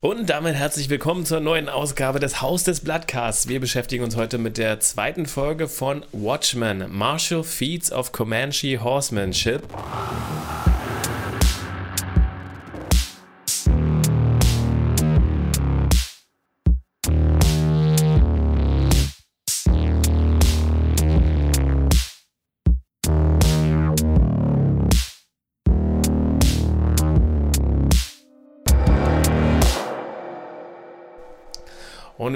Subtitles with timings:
[0.00, 3.48] Und damit herzlich willkommen zur neuen Ausgabe des Haus des Bloodcasts.
[3.48, 9.64] Wir beschäftigen uns heute mit der zweiten Folge von Watchmen, Martial Feats of Comanche Horsemanship.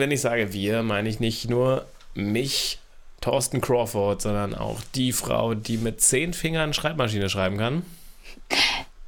[0.03, 2.81] Wenn ich sage wir, meine ich nicht nur mich,
[3.21, 7.85] Thorsten Crawford, sondern auch die Frau, die mit zehn Fingern Schreibmaschine schreiben kann.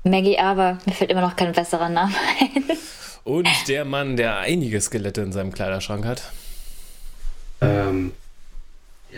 [0.05, 2.63] Maggie aber, mir fällt immer noch kein besserer Name ein.
[3.25, 6.31] Und der Mann, der einige Skelette in seinem Kleiderschrank hat.
[7.61, 8.13] Ähm,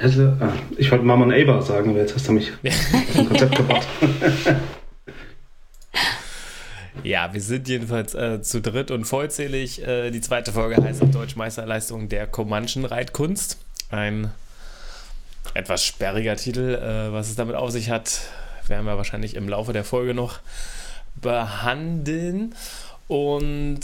[0.00, 3.54] also, ah, ich wollte Mama und Aber sagen, aber jetzt hast du mich ein Konzept
[3.54, 3.86] gebracht.
[7.02, 9.87] Ja, wir sind jedenfalls äh, zu dritt und vollzählig.
[9.87, 13.59] Äh, die zweite Folge heißt auf Deutsch Meisterleistung der Comanchen-Reitkunst.
[13.90, 14.32] Ein
[15.54, 16.74] etwas sperriger Titel.
[16.74, 18.20] Äh, was es damit auf sich hat,
[18.66, 20.40] werden wir wahrscheinlich im Laufe der Folge noch
[21.15, 22.54] behandeln.
[23.09, 23.80] Und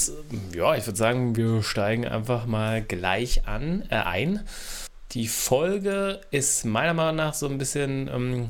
[0.53, 4.41] ja, ich würde sagen, wir steigen einfach mal gleich an, äh, ein.
[5.13, 8.47] Die Folge ist meiner Meinung nach so ein bisschen ähm,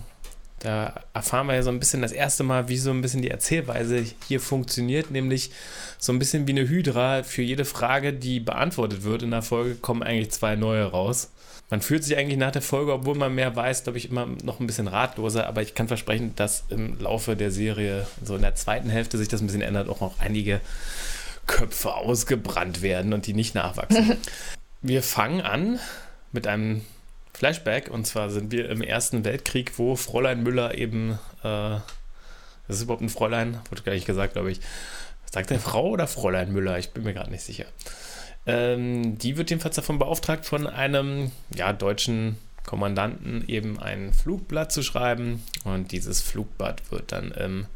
[0.62, 3.30] da erfahren wir ja so ein bisschen das erste Mal, wie so ein bisschen die
[3.30, 5.50] Erzählweise hier funktioniert, nämlich
[5.98, 7.24] so ein bisschen wie eine Hydra.
[7.24, 11.30] Für jede Frage, die beantwortet wird in der Folge, kommen eigentlich zwei neue raus.
[11.68, 14.60] Man fühlt sich eigentlich nach der Folge, obwohl man mehr weiß, glaube ich, immer noch
[14.60, 18.54] ein bisschen ratloser, aber ich kann versprechen, dass im Laufe der Serie, so in der
[18.54, 20.60] zweiten Hälfte, sich das ein bisschen ändert, auch noch einige
[21.48, 24.16] Köpfe ausgebrannt werden und die nicht nachwachsen.
[24.80, 25.80] Wir fangen an
[26.30, 26.82] mit einem
[27.34, 27.88] Flashback.
[27.90, 31.78] Und zwar sind wir im Ersten Weltkrieg, wo Fräulein Müller eben, äh,
[32.66, 34.60] das ist überhaupt ein Fräulein, wurde gar nicht gesagt, glaube ich.
[35.30, 36.78] Sagt der Frau oder Fräulein Müller?
[36.78, 37.64] Ich bin mir gerade nicht sicher.
[38.44, 44.82] Ähm, die wird jedenfalls davon beauftragt, von einem ja, deutschen Kommandanten eben ein Flugblatt zu
[44.82, 45.42] schreiben.
[45.64, 47.66] Und dieses Flugblatt wird dann im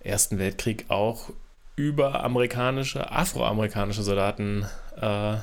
[0.00, 1.30] Ersten Weltkrieg auch
[1.76, 4.66] über amerikanische, afroamerikanische Soldaten
[5.00, 5.36] äh,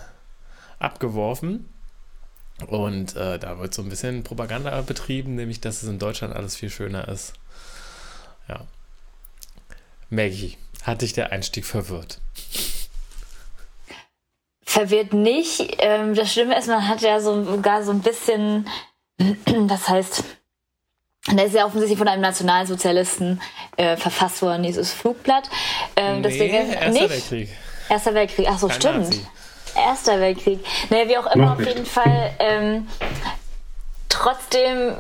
[0.79, 1.65] abgeworfen.
[2.66, 6.56] Und äh, da wird so ein bisschen Propaganda betrieben, nämlich dass es in Deutschland alles
[6.56, 7.34] viel schöner ist.
[8.50, 8.62] Ja.
[10.09, 12.19] Maggie, hat dich der Einstieg verwirrt?
[14.63, 15.78] Verwirrt nicht.
[15.79, 18.68] Ähm, das Schlimme ist, man hat ja sogar so ein bisschen,
[19.68, 20.24] das heißt,
[21.31, 23.41] der ist ja offensichtlich von einem Nationalsozialisten
[23.75, 25.50] äh, verfasst worden, dieses Flugblatt.
[25.95, 27.09] Ähm, nee, deswegen, Erster nicht?
[27.09, 27.50] Weltkrieg.
[27.89, 28.97] Erster Weltkrieg, ach so, Kein stimmt.
[29.06, 29.28] Nazi.
[29.75, 30.59] Erster Weltkrieg.
[30.89, 32.31] Naja, wie auch immer, auf jeden Fall.
[32.39, 32.88] Ähm,
[34.09, 34.95] trotzdem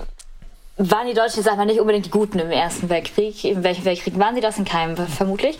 [0.77, 3.43] waren die Deutschen, sag mal, nicht unbedingt die Guten im Ersten Weltkrieg.
[3.43, 4.57] In welchem Weltkrieg waren sie das?
[4.57, 5.57] In keinem, vermutlich.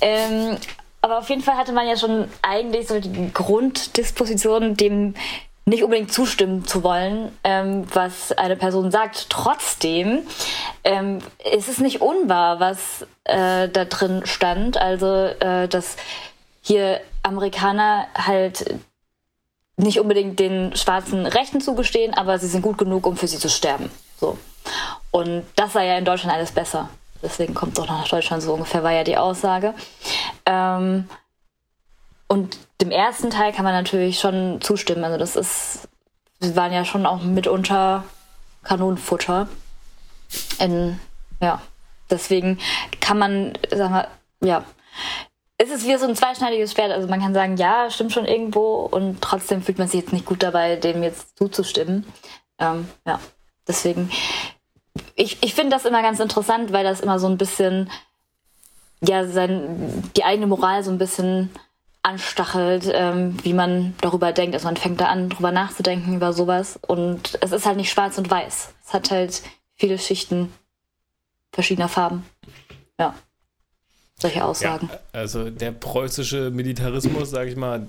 [0.00, 0.56] Ähm,
[1.00, 5.14] aber auf jeden Fall hatte man ja schon eigentlich so die Grunddisposition, dem
[5.64, 9.30] nicht unbedingt zustimmen zu wollen, ähm, was eine Person sagt.
[9.30, 10.22] Trotzdem
[10.84, 11.18] ähm,
[11.52, 14.76] ist es nicht unwahr, was äh, da drin stand.
[14.76, 15.96] Also, äh, dass
[16.62, 18.78] hier Amerikaner halt
[19.76, 23.50] nicht unbedingt den schwarzen Rechten zugestehen, aber sie sind gut genug, um für sie zu
[23.50, 23.90] sterben.
[24.18, 24.38] So.
[25.10, 26.88] Und das sei ja in Deutschland alles besser.
[27.22, 29.74] Deswegen kommt es auch nach Deutschland so ungefähr, war ja die Aussage.
[30.46, 31.08] Ähm,
[32.28, 35.04] und dem ersten Teil kann man natürlich schon zustimmen.
[35.04, 35.88] Also das ist,
[36.40, 38.04] sie waren ja schon auch mitunter
[38.64, 39.48] Kanonenfutter.
[40.58, 40.98] In,
[41.40, 41.60] ja,
[42.10, 42.58] deswegen
[43.00, 44.08] kann man, sag mal,
[44.40, 44.64] ja,
[45.62, 46.90] es ist wie so ein zweischneidiges Schwert.
[46.90, 50.26] Also man kann sagen, ja, stimmt schon irgendwo und trotzdem fühlt man sich jetzt nicht
[50.26, 52.04] gut dabei, dem jetzt zuzustimmen.
[52.58, 53.20] Ähm, ja,
[53.68, 54.10] deswegen,
[55.14, 57.90] ich, ich finde das immer ganz interessant, weil das immer so ein bisschen,
[59.00, 61.50] ja, sein, die eigene Moral so ein bisschen
[62.02, 64.54] anstachelt, ähm, wie man darüber denkt.
[64.54, 66.78] Also man fängt da an, darüber nachzudenken, über sowas.
[66.88, 68.74] Und es ist halt nicht schwarz und weiß.
[68.84, 69.42] Es hat halt
[69.76, 70.52] viele Schichten
[71.52, 72.26] verschiedener Farben.
[72.98, 73.14] Ja
[74.22, 74.88] solche Aussagen.
[74.90, 77.86] Ja, also der preußische Militarismus, sage ich mal,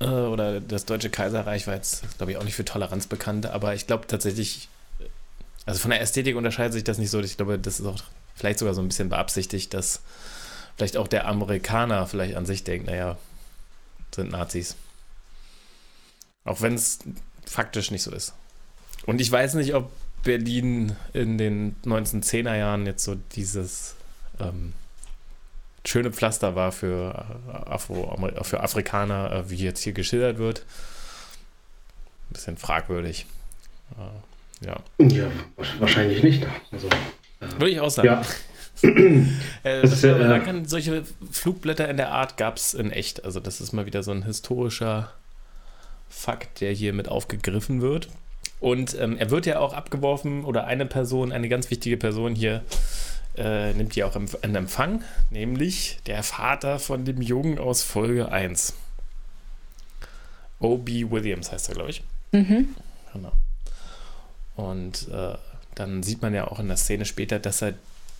[0.00, 3.74] äh, oder das Deutsche Kaiserreich war jetzt, glaube ich, auch nicht für Toleranz bekannt, aber
[3.74, 4.68] ich glaube tatsächlich,
[5.66, 7.20] also von der Ästhetik unterscheidet sich das nicht so.
[7.20, 8.02] Ich glaube, das ist auch
[8.34, 10.00] vielleicht sogar so ein bisschen beabsichtigt, dass
[10.76, 13.18] vielleicht auch der Amerikaner vielleicht an sich denkt, naja,
[14.14, 14.76] sind Nazis.
[16.44, 16.98] Auch wenn es
[17.46, 18.34] faktisch nicht so ist.
[19.06, 19.90] Und ich weiß nicht, ob
[20.24, 23.94] Berlin in den 1910er Jahren jetzt so dieses
[24.40, 24.72] ähm,
[25.84, 30.64] schöne Pflaster war für, äh, Afro, für Afrikaner, äh, wie jetzt hier geschildert wird.
[32.30, 33.26] Ein bisschen fragwürdig.
[33.98, 34.76] Äh, ja.
[34.98, 35.30] Ja,
[35.78, 36.46] wahrscheinlich nicht.
[36.70, 36.88] Also,
[37.40, 38.08] Würde ich auch sagen.
[38.08, 38.22] Ja.
[38.82, 43.24] äh, das, ja, kann, solche Flugblätter in der Art gab es in echt.
[43.24, 45.12] Also das ist mal wieder so ein historischer
[46.08, 48.08] Fakt, der hier mit aufgegriffen wird.
[48.60, 52.62] Und ähm, er wird ja auch abgeworfen, oder eine Person, eine ganz wichtige Person hier,
[53.36, 58.74] äh, nimmt die auch in Empfang, nämlich der Vater von dem Jungen aus Folge 1.
[60.58, 61.10] O.B.
[61.10, 62.02] Williams heißt er, glaube ich.
[62.32, 62.74] Mhm.
[63.12, 63.32] Genau.
[64.56, 65.34] Und äh,
[65.74, 67.74] dann sieht man ja auch in der Szene später, dass er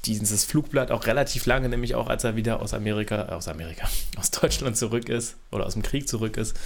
[0.04, 3.88] dieses Flugblatt auch relativ lange, nämlich auch als er wieder aus Amerika, äh, aus Amerika,
[4.16, 6.56] aus Deutschland zurück ist oder aus dem Krieg zurück ist,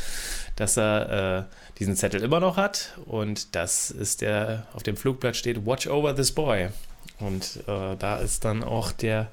[0.56, 5.36] dass er äh, diesen Zettel immer noch hat und das ist der, auf dem Flugblatt
[5.36, 6.70] steht, Watch over this boy.
[7.18, 9.28] Und äh, da ist dann auch der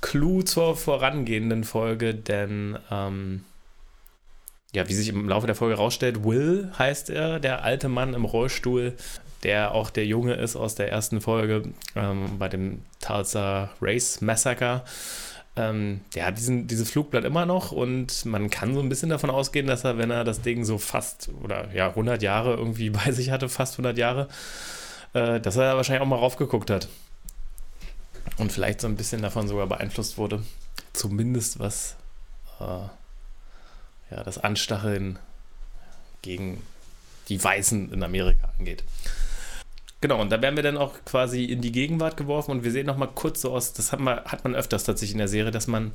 [0.00, 3.44] Clou zur vorangehenden Folge, denn ähm,
[4.72, 8.24] ja, wie sich im Laufe der Folge herausstellt, Will heißt er, der alte Mann im
[8.24, 8.94] Rollstuhl,
[9.42, 11.64] der auch der Junge ist aus der ersten Folge
[11.96, 14.84] ähm, bei dem Tulsa Race Massacre.
[15.56, 19.30] Ähm, der hat diesen, dieses Flugblatt immer noch und man kann so ein bisschen davon
[19.30, 23.10] ausgehen, dass er, wenn er das Ding so fast oder ja 100 Jahre irgendwie bei
[23.10, 24.28] sich hatte, fast 100 Jahre,
[25.14, 26.88] äh, dass er wahrscheinlich auch mal raufgeguckt hat
[28.38, 30.42] und vielleicht so ein bisschen davon sogar beeinflusst wurde.
[30.92, 31.96] Zumindest was
[32.60, 35.18] äh, ja, das Anstacheln
[36.22, 36.62] gegen
[37.28, 38.84] die Weißen in Amerika angeht.
[40.00, 42.86] Genau, und da werden wir dann auch quasi in die Gegenwart geworfen und wir sehen
[42.86, 45.66] nochmal kurz so aus, das hat man, hat man öfters tatsächlich in der Serie, dass
[45.66, 45.92] man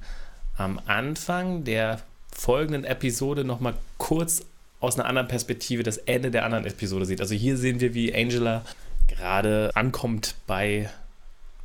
[0.58, 2.02] am Anfang der
[2.32, 4.46] folgenden Episode nochmal kurz
[4.80, 7.20] aus einer anderen Perspektive das Ende der anderen Episode sieht.
[7.20, 8.64] Also hier sehen wir, wie Angela
[9.08, 10.90] gerade ankommt bei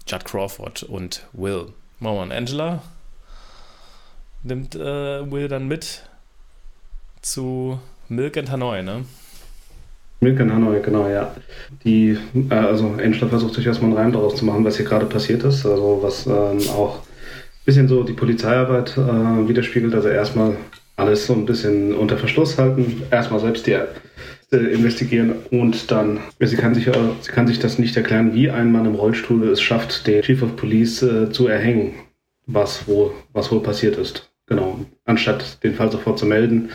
[0.06, 1.72] Judd Crawford und Will.
[2.00, 2.82] Und Angela
[4.42, 6.02] nimmt äh, Will dann mit
[7.20, 7.78] zu
[8.08, 9.04] Milk and Hanoi, ne?
[10.22, 11.34] Milk in Hanoi, genau, ja.
[11.84, 12.18] Die,
[12.50, 15.42] äh, also Angela versucht sich erstmal einen Reim daraus zu machen, was hier gerade passiert
[15.44, 15.64] ist.
[15.64, 19.94] Also was ähm, auch ein bisschen so die Polizeiarbeit äh, widerspiegelt.
[19.94, 20.56] Also erstmal
[20.96, 23.02] alles so ein bisschen unter Verschluss halten.
[23.10, 23.78] Erstmal selbst die
[24.52, 28.50] äh, investigieren und dann, sie kann, sich, äh, sie kann sich das nicht erklären, wie
[28.50, 31.94] ein Mann im Rollstuhl es schafft, den Chief of Police äh, zu erhängen,
[32.46, 34.32] was wohl, was wohl passiert ist.
[34.46, 34.80] Genau.
[35.04, 36.70] Anstatt den Fall sofort zu melden,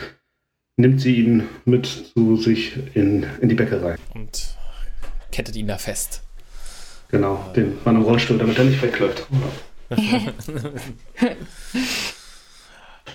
[0.78, 3.96] nimmt sie ihn mit zu sich in, in die Bäckerei.
[4.14, 4.56] Und
[5.30, 6.22] kettet ihn da fest.
[7.10, 9.26] Genau, den Mann im Rollstuhl, damit er nicht wegläuft.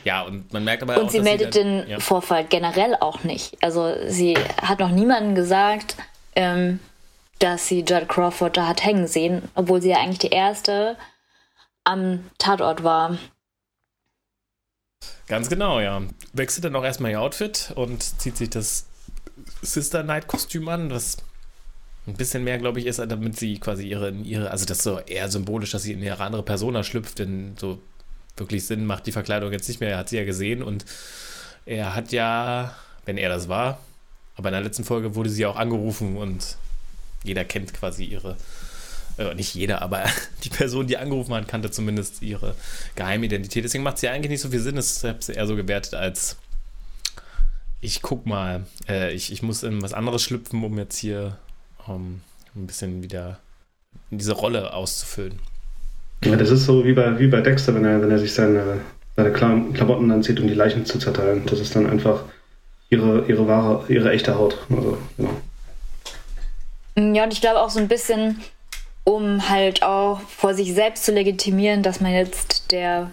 [0.03, 1.99] ja, und man merkt aber und auch, sie meldet sie dann, den ja.
[1.99, 3.57] Vorfall generell auch nicht.
[3.61, 5.95] Also sie hat noch niemandem gesagt,
[6.35, 6.79] ähm,
[7.39, 10.97] dass sie Judd Crawford da hat hängen sehen, obwohl sie ja eigentlich die erste
[11.83, 13.17] am Tatort war.
[15.27, 16.01] Ganz genau, ja.
[16.33, 18.85] Wechselt dann auch erstmal ihr Outfit und zieht sich das
[19.61, 21.17] Sister Night Kostüm an, was
[22.07, 24.99] ein bisschen mehr, glaube ich, ist, damit sie quasi ihre, ihre, also das ist so
[24.99, 27.79] eher symbolisch, dass sie in ihre andere Persona schlüpft, denn so
[28.41, 29.91] wirklich Sinn macht die Verkleidung jetzt nicht mehr.
[29.91, 30.85] Er hat sie ja gesehen und
[31.65, 33.79] er hat ja, wenn er das war,
[34.35, 36.57] aber in der letzten Folge wurde sie auch angerufen und
[37.23, 38.35] jeder kennt quasi ihre
[39.17, 40.03] äh, nicht jeder, aber
[40.43, 42.55] die Person, die angerufen hat, kannte zumindest ihre
[42.95, 43.63] Geheimidentität.
[43.63, 44.75] Deswegen macht sie eigentlich nicht so viel Sinn.
[44.75, 46.37] Das habe sie eher so gewertet als
[47.81, 51.37] ich guck mal, äh, ich, ich muss in was anderes schlüpfen, um jetzt hier
[51.87, 52.21] um,
[52.55, 53.39] ein bisschen wieder
[54.11, 55.39] diese Rolle auszufüllen.
[56.23, 58.81] Ja, das ist so wie bei, wie bei Dexter, wenn er, wenn er sich seine,
[59.15, 61.43] seine Klamotten anzieht, um die Leichen zu zerteilen.
[61.47, 62.23] Das ist dann einfach
[62.89, 64.57] ihre, ihre wahre, ihre echte Haut.
[64.69, 65.31] Also, genau.
[67.15, 68.39] Ja, und ich glaube auch so ein bisschen,
[69.03, 73.09] um halt auch vor sich selbst zu legitimieren, dass man jetzt der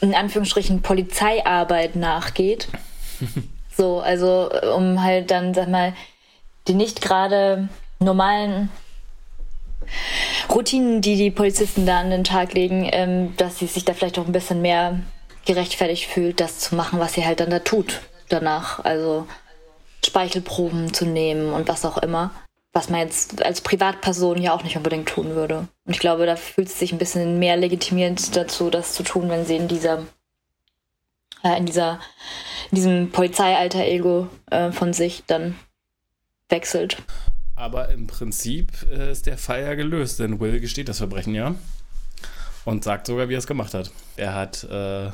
[0.00, 2.68] in Anführungsstrichen Polizeiarbeit nachgeht.
[3.76, 5.92] so, also um halt dann, sag mal,
[6.66, 7.68] die nicht gerade
[7.98, 8.70] normalen
[10.48, 14.18] Routinen, die die Polizisten da an den Tag legen, ähm, dass sie sich da vielleicht
[14.18, 15.00] auch ein bisschen mehr
[15.46, 18.84] gerechtfertigt fühlt, das zu machen, was sie halt dann da tut danach.
[18.84, 19.26] Also
[20.04, 22.30] Speichelproben zu nehmen und was auch immer
[22.72, 25.68] was man jetzt als Privatperson ja auch nicht unbedingt tun würde.
[25.84, 29.28] Und ich glaube, da fühlt es sich ein bisschen mehr legitimiert dazu, das zu tun,
[29.28, 30.06] wenn sie in dieser,
[31.42, 31.98] äh, in dieser,
[32.70, 35.58] in diesem Polizeialter-Ego äh, von sich dann
[36.48, 36.98] wechselt.
[37.60, 41.54] Aber im Prinzip äh, ist der Fall ja gelöst, denn Will gesteht das Verbrechen ja
[42.64, 43.90] und sagt sogar, wie er es gemacht hat.
[44.16, 45.10] Er hat äh,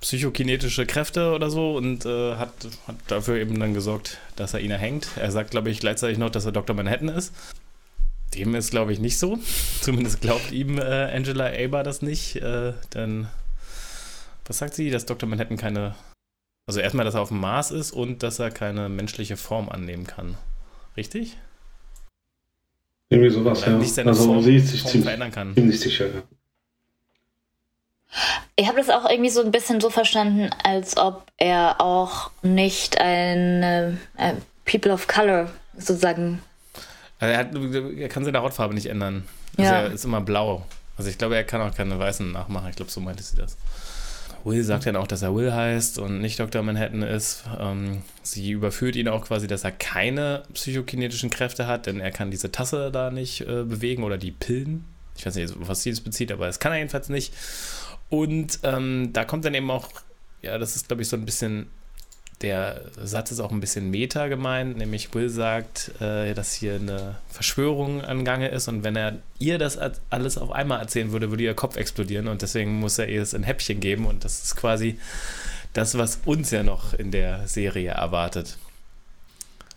[0.00, 2.52] psychokinetische Kräfte oder so und äh, hat,
[2.86, 5.08] hat dafür eben dann gesorgt, dass er ihn erhängt.
[5.16, 6.76] Er sagt, glaube ich, gleichzeitig noch, dass er Dr.
[6.76, 7.32] Manhattan ist.
[8.34, 9.38] Dem ist, glaube ich, nicht so.
[9.80, 12.36] Zumindest glaubt ihm äh, Angela Aber das nicht.
[12.36, 13.28] Äh, denn,
[14.44, 14.90] was sagt sie?
[14.90, 15.26] Dass Dr.
[15.26, 15.94] Manhattan keine.
[16.66, 20.06] Also erstmal, dass er auf dem Mars ist und dass er keine menschliche Form annehmen
[20.06, 20.36] kann.
[20.96, 21.36] Richtig?
[23.08, 23.70] Irgendwie sowas, ja.
[23.70, 25.54] Nicht seine also Form, sie ist sich Form ziemlich, verändern kann.
[25.54, 26.22] Ziemlich sicher, ja.
[28.56, 33.00] Ich habe das auch irgendwie so ein bisschen so verstanden, als ob er auch nicht
[33.00, 34.34] ein äh,
[34.64, 36.40] People of Color sozusagen.
[37.18, 37.54] Also er, hat,
[37.98, 39.26] er kann seine Hautfarbe nicht ändern.
[39.56, 39.80] Also ja.
[39.82, 40.64] Er ist immer blau.
[40.96, 42.70] Also ich glaube, er kann auch keine Weißen nachmachen.
[42.70, 43.56] Ich glaube, so meinte sie das.
[44.44, 46.62] Will sagt dann auch, dass er Will heißt und nicht Dr.
[46.62, 47.44] Manhattan ist.
[47.58, 52.30] Ähm, sie überführt ihn auch quasi, dass er keine psychokinetischen Kräfte hat, denn er kann
[52.30, 54.84] diese Tasse da nicht äh, bewegen oder die Pillen.
[55.16, 57.32] Ich weiß nicht, was sie das bezieht, aber das kann er jedenfalls nicht.
[58.10, 59.88] Und ähm, da kommt dann eben auch,
[60.42, 61.66] ja, das ist, glaube ich, so ein bisschen
[62.44, 67.16] der Satz ist auch ein bisschen meta gemeint, nämlich Will sagt, äh, dass hier eine
[67.28, 69.78] Verschwörung an Gange ist und wenn er ihr das
[70.10, 73.32] alles auf einmal erzählen würde, würde ihr Kopf explodieren und deswegen muss er ihr es
[73.32, 74.98] in Häppchen geben und das ist quasi
[75.72, 78.58] das, was uns ja noch in der Serie erwartet.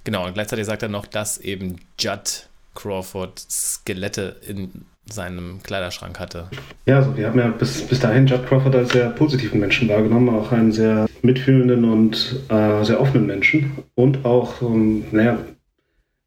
[0.03, 6.47] Genau, und gleichzeitig sagt er noch, dass eben Judd Crawford Skelette in seinem Kleiderschrank hatte.
[6.85, 10.29] Ja, also wir haben ja bis, bis dahin Judd Crawford als sehr positiven Menschen wahrgenommen,
[10.29, 15.39] auch einen sehr mitfühlenden und äh, sehr offenen Menschen und auch, ähm, naja,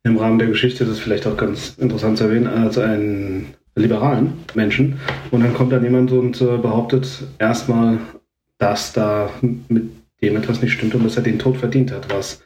[0.02, 4.98] im Rahmen der Geschichte, ist vielleicht auch ganz interessant zu erwähnen, als einen liberalen Menschen.
[5.30, 7.98] Und dann kommt dann jemand und äh, behauptet erstmal,
[8.58, 9.90] dass da mit
[10.22, 12.42] dem etwas nicht stimmt und dass er den Tod verdient hat, was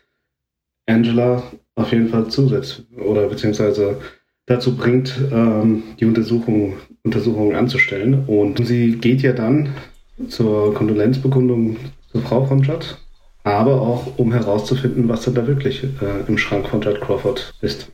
[0.86, 1.42] Angela
[1.74, 4.00] auf jeden Fall zusetzt oder beziehungsweise
[4.46, 8.24] dazu bringt, ähm, die Untersuchung, Untersuchung anzustellen.
[8.26, 9.74] Und sie geht ja dann
[10.28, 11.76] zur Kondolenzbekundung
[12.12, 12.98] zur Frau von Judd,
[13.42, 17.88] aber auch um herauszufinden, was denn da wirklich äh, im Schrank von Judd Crawford ist.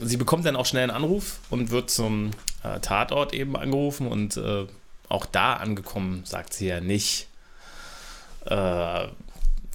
[0.00, 2.30] Sie bekommt dann auch schnell einen Anruf und wird zum
[2.62, 4.66] äh, Tatort eben angerufen und äh,
[5.08, 7.28] auch da angekommen sagt sie ja nicht,
[8.46, 8.54] äh,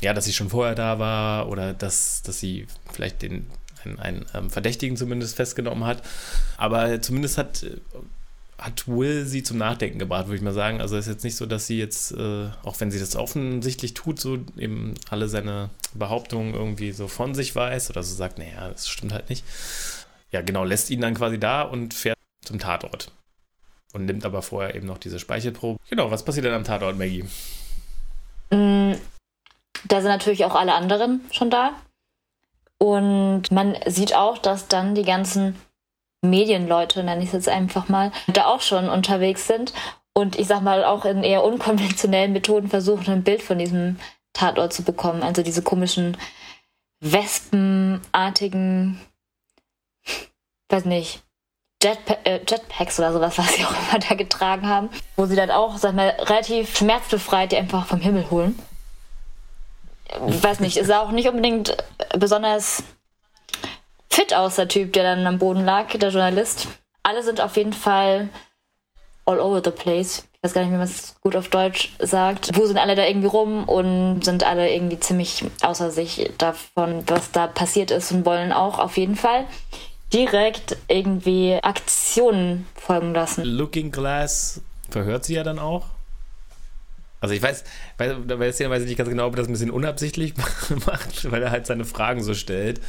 [0.01, 3.45] ja, dass sie schon vorher da war oder dass, dass sie vielleicht den
[3.83, 6.01] einen, einen ähm, Verdächtigen zumindest festgenommen hat.
[6.57, 7.65] Aber zumindest hat,
[8.57, 10.81] hat Will sie zum Nachdenken gebracht, würde ich mal sagen.
[10.81, 13.93] Also es ist jetzt nicht so, dass sie jetzt, äh, auch wenn sie das offensichtlich
[13.93, 18.69] tut, so eben alle seine Behauptungen irgendwie so von sich weiß oder so sagt, naja,
[18.69, 19.43] das stimmt halt nicht.
[20.31, 23.11] Ja, genau, lässt ihn dann quasi da und fährt zum Tatort.
[23.93, 25.79] Und nimmt aber vorher eben noch diese Speichelprobe.
[25.89, 27.23] Genau, was passiert denn am Tatort, Maggie?
[28.51, 28.93] Mm,
[29.87, 31.73] da sind natürlich auch alle anderen schon da.
[32.79, 35.55] Und man sieht auch, dass dann die ganzen
[36.21, 39.73] Medienleute, nenne ich es jetzt einfach mal, da auch schon unterwegs sind
[40.13, 43.97] und ich sag mal auch in eher unkonventionellen Methoden versuchen, ein Bild von diesem
[44.33, 45.23] Tatort zu bekommen.
[45.23, 46.17] Also diese komischen
[47.01, 48.99] Wespenartigen,
[50.69, 51.21] weiß nicht,
[51.81, 55.51] Jetpa äh, Jetpacks oder sowas, was sie auch immer da getragen haben, wo sie dann
[55.51, 58.59] auch, sag mal, relativ schmerzbefreit die einfach vom Himmel holen
[60.17, 61.77] weiß nicht, ist auch nicht unbedingt
[62.17, 62.83] besonders
[64.09, 66.67] fit aus, der Typ, der dann am Boden lag, der Journalist.
[67.03, 68.29] Alle sind auf jeden Fall
[69.25, 70.25] all over the place.
[70.33, 72.57] Ich weiß gar nicht, wie man es gut auf Deutsch sagt.
[72.57, 77.31] Wo sind alle da irgendwie rum und sind alle irgendwie ziemlich außer sich davon, was
[77.31, 79.45] da passiert ist und wollen auch auf jeden Fall
[80.13, 83.43] direkt irgendwie Aktionen folgen lassen.
[83.43, 85.85] Looking Glass verhört sie ja dann auch.
[87.21, 87.63] Also ich weiß,
[87.97, 90.33] weiß, weiß ich nicht ganz genau, ob er das ein bisschen unabsichtlich
[90.85, 92.79] macht, weil er halt seine Fragen so stellt.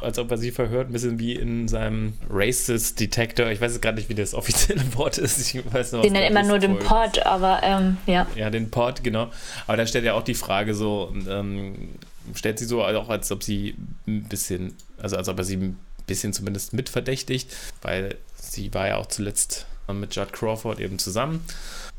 [0.00, 3.50] Als ob er sie verhört, ein bisschen wie in seinem Racist Detector.
[3.50, 5.38] Ich weiß jetzt gerade nicht, wie das offizielle Wort ist.
[5.38, 8.26] Ich weiß noch, den nennt immer nur den Pod, aber ähm, ja.
[8.34, 9.30] Ja, den Pod, genau.
[9.68, 11.90] Aber da stellt er auch die Frage so, ähm,
[12.34, 13.76] stellt sie so auch, als ob sie
[14.08, 15.78] ein bisschen, also als ob er sie ein
[16.08, 21.44] bisschen zumindest mitverdächtigt, weil sie war ja auch zuletzt mit Judd Crawford eben zusammen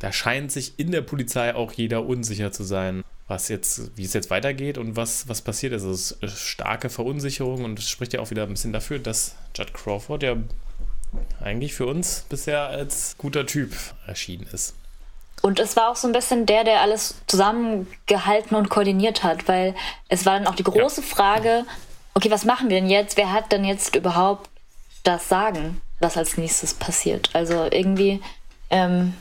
[0.03, 4.11] da scheint sich in der Polizei auch jeder unsicher zu sein, was jetzt, wie es
[4.11, 5.83] jetzt weitergeht und was, was passiert ist.
[5.83, 9.37] Also es ist starke Verunsicherung und es spricht ja auch wieder ein bisschen dafür, dass
[9.55, 10.35] Judd Crawford ja
[11.41, 13.73] eigentlich für uns bisher als guter Typ
[14.05, 14.75] erschienen ist.
[15.41, 19.73] Und es war auch so ein bisschen der, der alles zusammengehalten und koordiniert hat, weil
[20.09, 21.07] es war dann auch die große ja.
[21.07, 21.65] Frage,
[22.13, 23.15] okay, was machen wir denn jetzt?
[23.15, 24.49] Wer hat denn jetzt überhaupt
[25.03, 27.29] das Sagen, was als nächstes passiert?
[27.31, 28.21] Also irgendwie
[28.69, 29.13] ähm,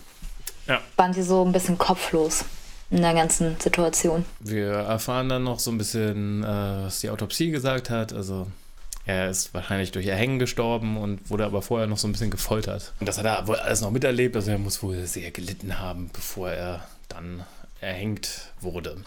[0.66, 0.81] ja.
[0.97, 2.45] waren sie so ein bisschen kopflos
[2.90, 4.25] in der ganzen Situation.
[4.40, 8.12] Wir erfahren dann noch so ein bisschen, äh, was die Autopsie gesagt hat.
[8.12, 8.47] Also
[9.04, 12.92] er ist wahrscheinlich durch Erhängen gestorben und wurde aber vorher noch so ein bisschen gefoltert.
[13.00, 14.37] Und das hat er wohl alles noch miterlebt.
[14.37, 17.45] Also er muss wohl sehr gelitten haben, bevor er dann
[17.81, 18.99] erhängt wurde.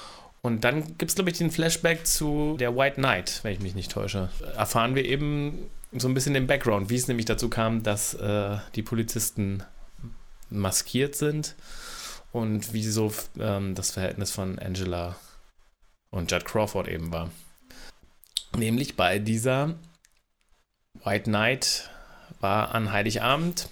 [0.41, 3.73] Und dann gibt es, glaube ich, den Flashback zu der White Knight, wenn ich mich
[3.73, 4.29] nicht täusche.
[4.57, 8.57] Erfahren wir eben so ein bisschen den Background, wie es nämlich dazu kam, dass äh,
[8.75, 9.63] die Polizisten
[10.49, 11.55] maskiert sind
[12.31, 15.15] und wie so ähm, das Verhältnis von Angela
[16.11, 17.29] und Judd Crawford eben war.
[18.57, 19.75] Nämlich bei dieser
[21.03, 21.89] White Knight
[22.39, 23.69] war an Heiligabend.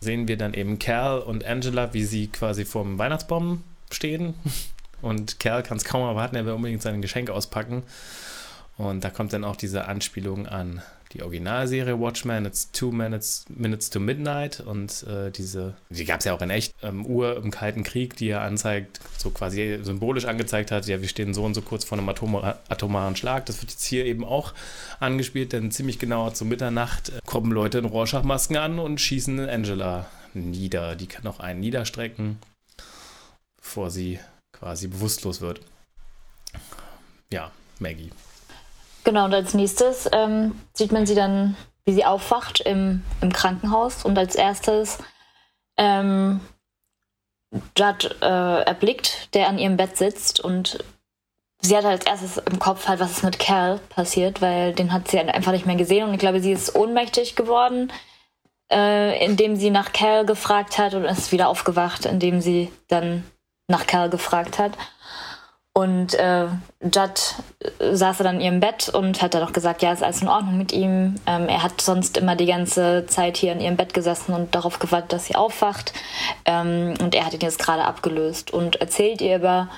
[0.00, 4.34] Sehen wir dann eben Cal und Angela, wie sie quasi vorm Weihnachtsbaum stehen.
[5.02, 7.82] Und Cal kann es kaum erwarten, er will unbedingt sein Geschenk auspacken.
[8.78, 10.82] Und da kommt dann auch diese Anspielung an
[11.16, 16.26] die Originalserie Watchmen, It's Two Minutes, Minutes to Midnight und äh, diese, die gab es
[16.26, 20.26] ja auch in echt, ähm, Uhr im Kalten Krieg, die ja anzeigt, so quasi symbolisch
[20.26, 23.46] angezeigt hat, ja, wir stehen so und so kurz vor einem Atom atomaren Schlag.
[23.46, 24.52] Das wird jetzt hier eben auch
[25.00, 30.06] angespielt, denn ziemlich genau zu Mitternacht äh, kommen Leute in Rorschach-Masken an und schießen Angela
[30.34, 30.96] nieder.
[30.96, 32.38] Die kann auch einen niederstrecken,
[33.56, 34.18] bevor sie
[34.52, 35.60] quasi bewusstlos wird.
[37.32, 38.10] Ja, Maggie.
[39.06, 44.04] Genau, und als nächstes ähm, sieht man sie dann, wie sie aufwacht im, im Krankenhaus.
[44.04, 44.98] Und als erstes
[45.76, 46.40] ähm,
[47.78, 50.40] Judd äh, erblickt, der an ihrem Bett sitzt.
[50.40, 50.84] Und
[51.60, 55.06] sie hat als erstes im Kopf halt, was ist mit Cal passiert, weil den hat
[55.06, 56.08] sie einfach nicht mehr gesehen.
[56.08, 57.92] Und ich glaube, sie ist ohnmächtig geworden,
[58.72, 63.22] äh, indem sie nach Cal gefragt hat und ist wieder aufgewacht, indem sie dann
[63.68, 64.72] nach Cal gefragt hat.
[65.76, 66.46] Und äh,
[66.80, 70.22] Judd äh, saß dann in ihrem Bett und hat dann auch gesagt, ja, ist alles
[70.22, 71.16] in Ordnung mit ihm.
[71.26, 74.78] Ähm, er hat sonst immer die ganze Zeit hier in ihrem Bett gesessen und darauf
[74.78, 75.92] gewartet, dass sie aufwacht.
[76.46, 79.68] Ähm, und er hat ihn jetzt gerade abgelöst und erzählt ihr aber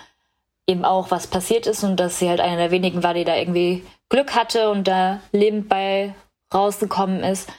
[0.68, 3.34] eben auch, was passiert ist und dass sie halt einer der wenigen war, die da
[3.34, 6.14] irgendwie Glück hatte und da lebend bei
[6.54, 7.50] rausgekommen ist.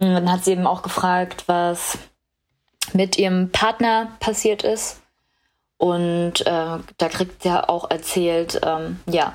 [0.00, 1.96] Und dann hat sie eben auch gefragt, was
[2.92, 5.00] mit ihrem Partner passiert ist.
[5.78, 9.34] Und äh, da kriegt er auch erzählt, ähm, ja,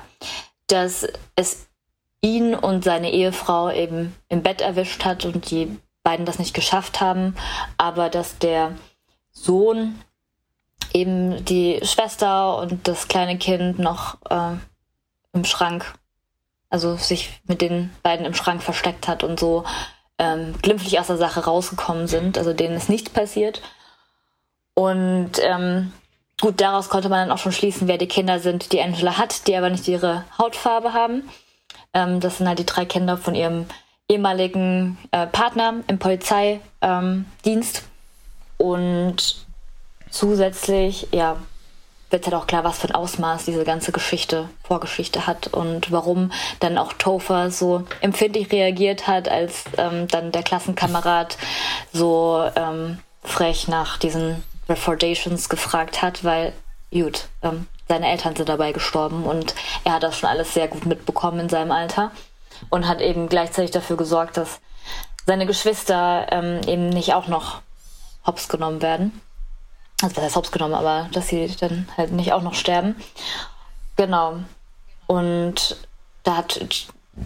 [0.66, 1.06] dass
[1.36, 1.68] es
[2.20, 7.00] ihn und seine Ehefrau eben im Bett erwischt hat und die beiden das nicht geschafft
[7.00, 7.36] haben,
[7.78, 8.72] aber dass der
[9.30, 10.00] Sohn
[10.92, 14.56] eben die Schwester und das kleine Kind noch äh,
[15.32, 15.94] im Schrank,
[16.70, 19.64] also sich mit den beiden im Schrank versteckt hat und so
[20.18, 23.62] ähm, glimpflich aus der Sache rausgekommen sind, also denen ist nichts passiert.
[24.74, 25.92] Und ähm,
[26.42, 29.46] Gut, daraus konnte man dann auch schon schließen, wer die Kinder sind, die Angela hat,
[29.46, 31.22] die aber nicht ihre Hautfarbe haben.
[31.94, 33.66] Ähm, das sind halt die drei Kinder von ihrem
[34.08, 37.84] ehemaligen äh, Partner im Polizeidienst.
[38.58, 39.46] Und
[40.10, 41.36] zusätzlich, ja,
[42.10, 46.32] wird halt auch klar, was für ein Ausmaß diese ganze Geschichte, Vorgeschichte hat und warum
[46.58, 51.38] dann auch Topher so empfindlich reagiert hat, als ähm, dann der Klassenkamerad
[51.92, 56.52] so ähm, frech nach diesen Recordations gefragt hat, weil,
[56.90, 60.86] gut, ähm, seine Eltern sind dabei gestorben und er hat das schon alles sehr gut
[60.86, 62.10] mitbekommen in seinem Alter
[62.70, 64.60] und hat eben gleichzeitig dafür gesorgt, dass
[65.26, 67.60] seine Geschwister ähm, eben nicht auch noch
[68.26, 69.20] hops genommen werden.
[70.02, 72.96] Also was heißt hops genommen, aber dass sie dann halt nicht auch noch sterben.
[73.96, 74.38] Genau.
[75.06, 75.76] Und
[76.22, 76.60] da hat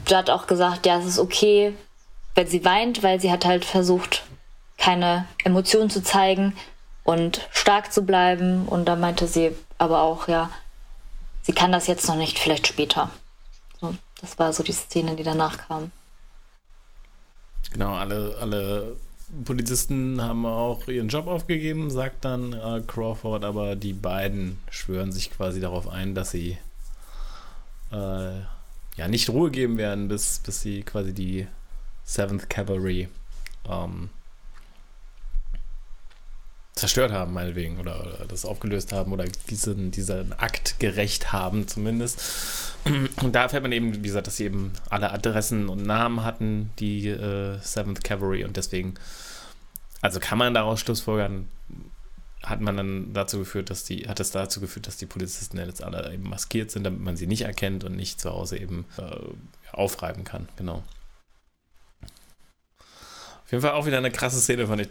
[0.08, 1.74] Judd auch gesagt, ja, es ist okay,
[2.34, 4.24] wenn sie weint, weil sie hat halt versucht,
[4.78, 6.54] keine Emotionen zu zeigen,
[7.06, 8.66] und stark zu bleiben.
[8.66, 10.50] Und da meinte sie aber auch, ja,
[11.42, 13.10] sie kann das jetzt noch nicht, vielleicht später.
[13.80, 15.92] So, das war so die Szene, die danach kam.
[17.70, 18.96] Genau, alle, alle
[19.44, 25.30] Polizisten haben auch ihren Job aufgegeben, sagt dann äh, Crawford, aber die beiden schwören sich
[25.30, 26.58] quasi darauf ein, dass sie
[27.92, 28.40] äh,
[28.96, 31.46] ja nicht Ruhe geben werden, bis, bis sie quasi die
[32.04, 33.08] Seventh Cavalry
[33.68, 34.10] ähm,
[36.76, 42.22] zerstört haben, meinetwegen, oder, oder, das aufgelöst haben oder diesen, diesen Akt gerecht haben, zumindest.
[43.22, 46.70] Und da fällt man eben, wie gesagt, dass sie eben alle Adressen und Namen hatten,
[46.78, 48.94] die äh, Seventh Cavalry, und deswegen,
[50.02, 51.48] also kann man daraus schlussfolgern,
[52.42, 55.82] hat man dann dazu geführt, dass die, hat es dazu geführt, dass die Polizisten jetzt
[55.82, 59.72] alle eben maskiert sind, damit man sie nicht erkennt und nicht zu Hause eben äh,
[59.72, 60.84] aufreiben kann, genau.
[63.46, 64.88] Auf jeden Fall auch wieder eine krasse Szene, fand ich.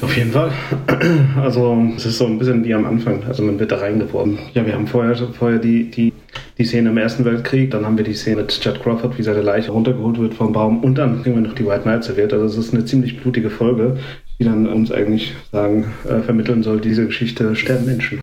[0.00, 0.52] Auf jeden Fall.
[1.42, 3.24] Also, es ist so ein bisschen wie am Anfang.
[3.24, 4.38] Also, man wird da reingeworfen.
[4.54, 6.12] Ja, wir haben vorher, vorher die, die,
[6.56, 9.42] die Szene im Ersten Weltkrieg, dann haben wir die Szene mit Chad Crawford, wie seine
[9.42, 12.32] Leiche runtergeholt wird vom Baum und dann kriegen wir noch die White Knight serviert.
[12.32, 13.98] Also, es ist eine ziemlich blutige Folge,
[14.38, 18.20] die dann uns eigentlich sagen, äh, vermitteln soll, diese Geschichte sterben Menschen.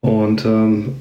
[0.00, 0.94] Und ähm,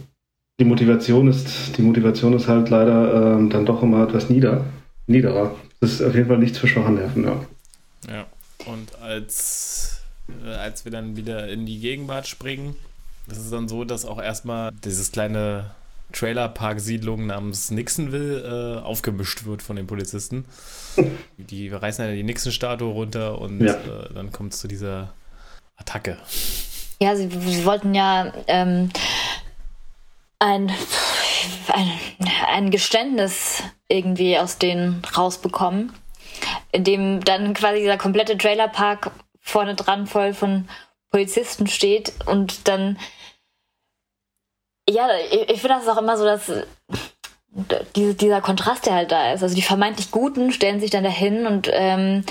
[0.60, 4.66] die Motivation ist, die Motivation ist halt leider ähm, dann doch immer etwas nieder,
[5.08, 5.56] niederer.
[5.82, 7.42] Das ist auf jeden Fall nichts für schwache Nerven, ja.
[8.08, 8.26] Ja,
[8.66, 10.02] und als,
[10.44, 12.76] äh, als wir dann wieder in die Gegenwart springen,
[13.28, 15.72] das ist dann so, dass auch erstmal dieses kleine
[16.14, 20.46] Trailerpark-Siedlung namens Nixonville äh, aufgemischt wird von den Polizisten.
[21.38, 23.74] Die reißen ja die Nixon-Statue runter und ja.
[23.74, 25.14] äh, dann kommt es zu dieser
[25.76, 26.18] Attacke.
[27.02, 28.90] Ja, sie, sie wollten ja ähm,
[30.40, 30.72] ein,
[31.68, 31.92] ein,
[32.48, 35.92] ein Geständnis irgendwie aus denen rausbekommen
[36.72, 40.68] in dem dann quasi dieser komplette Trailerpark vorne dran voll von
[41.12, 42.98] Polizisten steht und dann
[44.90, 46.52] ja, ich, ich finde das auch immer so, dass
[47.96, 49.44] diese, dieser Kontrast, der halt da ist.
[49.44, 52.24] Also die vermeintlich Guten stellen sich dann dahin und ähm,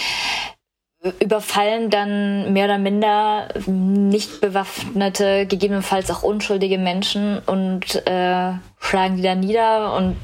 [1.20, 9.22] überfallen dann mehr oder minder nicht bewaffnete, gegebenenfalls auch unschuldige Menschen und äh, schlagen die
[9.22, 9.94] dann nieder.
[9.94, 10.16] Und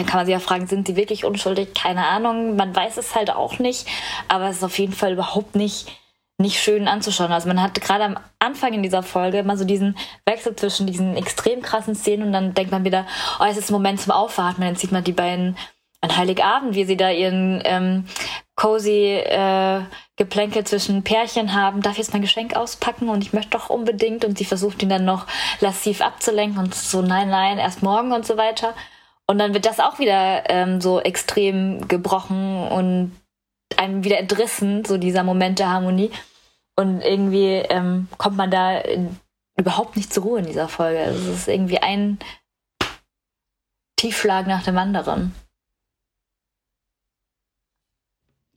[0.00, 1.74] dann kann man sich ja fragen, sind sie wirklich unschuldig?
[1.74, 2.56] Keine Ahnung.
[2.56, 3.86] Man weiß es halt auch nicht.
[4.28, 5.88] Aber es ist auf jeden Fall überhaupt nicht
[6.38, 7.32] nicht schön anzuschauen.
[7.32, 11.14] Also man hat gerade am Anfang in dieser Folge immer so diesen Wechsel zwischen diesen
[11.14, 13.06] extrem krassen Szenen und dann denkt man wieder,
[13.38, 14.66] oh, es ist ein Moment zum Aufatmen.
[14.66, 15.58] Dann sieht man die beiden
[16.00, 18.06] an Heiligabend, wie sie da ihren ähm,
[18.56, 19.82] cozy äh,
[20.16, 21.82] Geplänkel zwischen Pärchen haben.
[21.82, 24.88] Darf ich jetzt mein Geschenk auspacken und ich möchte doch unbedingt und sie versucht ihn
[24.88, 25.26] dann noch
[25.60, 28.74] lassiv abzulenken und so nein, nein, erst morgen und so weiter.
[29.30, 33.12] Und dann wird das auch wieder ähm, so extrem gebrochen und
[33.76, 36.10] einem wieder entrissen, so dieser Moment der Harmonie.
[36.74, 39.16] Und irgendwie ähm, kommt man da in,
[39.56, 40.98] überhaupt nicht zur Ruhe in dieser Folge.
[40.98, 42.18] Also es ist irgendwie ein
[43.94, 45.32] Tiefschlag nach dem anderen.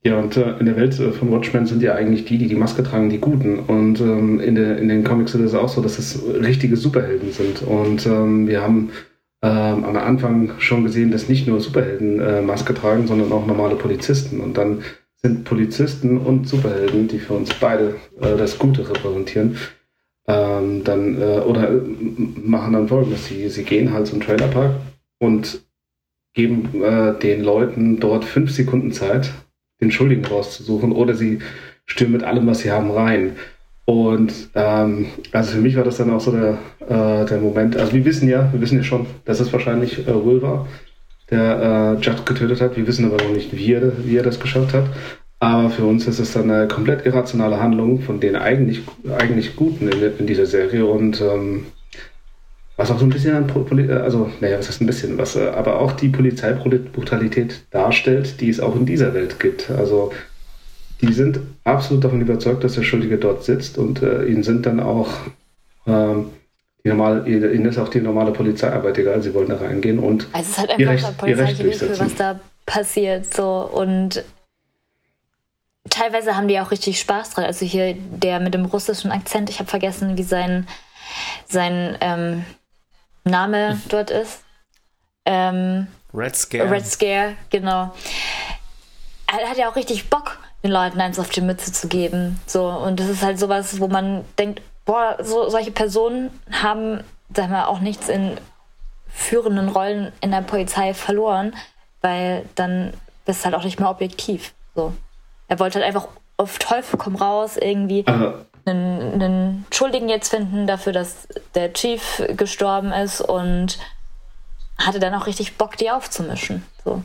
[0.02, 2.56] Ja, und äh, in der Welt äh, von Watchmen sind ja eigentlich die, die die
[2.56, 3.60] Maske tragen, die Guten.
[3.60, 7.30] Und ähm, in, der, in den Comics ist es auch so, dass es richtige Superhelden
[7.30, 7.62] sind.
[7.62, 8.90] Und ähm, wir haben
[9.44, 13.76] ähm, am Anfang schon gesehen, dass nicht nur Superhelden äh, Maske tragen, sondern auch normale
[13.76, 14.40] Polizisten.
[14.40, 14.82] Und dann
[15.16, 19.58] sind Polizisten und Superhelden, die für uns beide äh, das Gute repräsentieren,
[20.26, 21.80] ähm, dann äh, oder äh,
[22.42, 24.76] machen dann folgendes: sie, sie gehen halt zum Trailerpark
[25.18, 25.62] und
[26.32, 29.30] geben äh, den Leuten dort fünf Sekunden Zeit,
[29.82, 31.40] den Schuldigen rauszusuchen, oder sie
[31.84, 33.36] stürmen mit allem, was sie haben, rein.
[33.86, 37.76] Und ähm, also für mich war das dann auch so der, äh, der Moment.
[37.76, 40.66] Also wir wissen ja, wir wissen ja schon, dass es wahrscheinlich äh, Will war
[41.30, 42.76] der äh, Judd getötet hat.
[42.76, 44.84] Wir wissen aber noch nicht, wie er, wie er das geschafft hat.
[45.40, 48.82] Aber für uns ist es dann eine komplett irrationale Handlung von den eigentlich,
[49.18, 51.66] eigentlich Guten in, in dieser Serie und ähm,
[52.76, 55.48] was auch so ein bisschen an, Poli also, naja, was heißt ein bisschen, was äh,
[55.48, 59.70] aber auch die Polizeibrutalität darstellt, die es auch in dieser Welt gibt.
[59.70, 60.12] Also,
[61.06, 64.80] die sind absolut davon überzeugt, dass der Schuldige dort sitzt und äh, ihnen sind dann
[64.80, 65.08] auch
[65.86, 66.30] ähm,
[66.84, 70.42] die normale, ihnen ist auch die normale Polizeiarbeit egal, sie wollen da reingehen und also
[70.42, 74.24] es ist halt einfach Recht, polizeiliche was da passiert so und
[75.90, 77.44] teilweise haben die auch richtig Spaß dran.
[77.44, 80.66] Also hier der mit dem russischen Akzent, ich habe vergessen, wie sein
[81.46, 82.44] sein ähm,
[83.24, 84.42] Name dort ist.
[85.24, 86.70] Ähm, Red Scare.
[86.70, 87.94] Red Scare, genau.
[89.26, 92.40] Er hat ja auch richtig Bock, den Leuten eins auf die Mütze zu geben.
[92.46, 97.52] So, und das ist halt sowas, wo man denkt, boah, so, solche Personen haben, sagen
[97.52, 98.38] wir, auch nichts in
[99.08, 101.54] führenden Rollen in der Polizei verloren,
[102.00, 102.94] weil dann
[103.26, 104.54] bist du halt auch nicht mehr objektiv.
[104.74, 104.94] So.
[105.48, 110.92] Er wollte halt einfach auf Teufel komm raus irgendwie einen, einen Schuldigen jetzt finden dafür,
[110.92, 113.78] dass der Chief gestorben ist und
[114.78, 116.64] hatte dann auch richtig Bock, die aufzumischen.
[116.84, 117.02] So.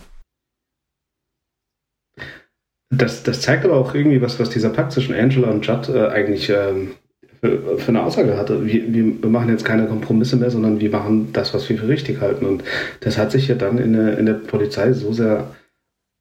[2.91, 6.08] Das, das zeigt aber auch irgendwie was, was dieser Pakt zwischen Angela und Judd äh,
[6.08, 6.91] eigentlich ähm,
[7.39, 8.65] für, für eine Aussage hatte.
[8.65, 12.19] Wir, wir machen jetzt keine Kompromisse mehr, sondern wir machen das, was wir für richtig
[12.19, 12.45] halten.
[12.45, 12.63] Und
[13.02, 15.56] das hat sich ja dann in der, in der Polizei so sehr,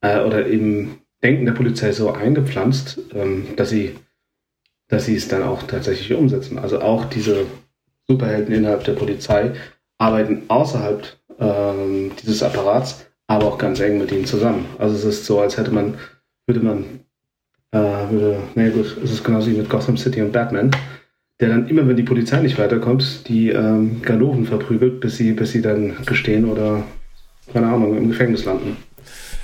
[0.03, 3.97] äh, oder im Denken der Polizei so eingepflanzt, ähm, dass sie
[4.89, 6.59] dass sie es dann auch tatsächlich umsetzen.
[6.59, 7.47] Also auch diese
[8.07, 9.53] Superhelden innerhalb der Polizei
[9.99, 11.07] arbeiten außerhalb
[11.39, 14.67] ähm, dieses Apparats, aber auch ganz eng mit ihnen zusammen.
[14.79, 15.99] Also es ist so, als hätte man,
[16.49, 16.85] würde man,
[17.71, 20.73] äh, würde, nee gut, es ist genauso wie mit Gotham City und Batman
[21.41, 25.53] der dann immer, wenn die Polizei nicht weiterkommt, die ähm, Ganoven verprügelt, bis sie, bis
[25.53, 26.83] sie dann gestehen oder,
[27.53, 28.77] keine Ahnung, im Gefängnis landen.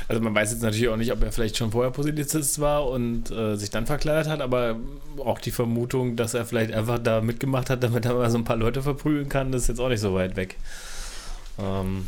[0.09, 3.31] Also man weiß jetzt natürlich auch nicht, ob er vielleicht schon vorher Polizist war und
[3.31, 4.77] äh, sich dann verkleidet hat, aber
[5.19, 8.45] auch die Vermutung, dass er vielleicht einfach da mitgemacht hat, damit er mal so ein
[8.45, 10.57] paar Leute verprügeln kann, das ist jetzt auch nicht so weit weg.
[11.59, 12.07] Ähm,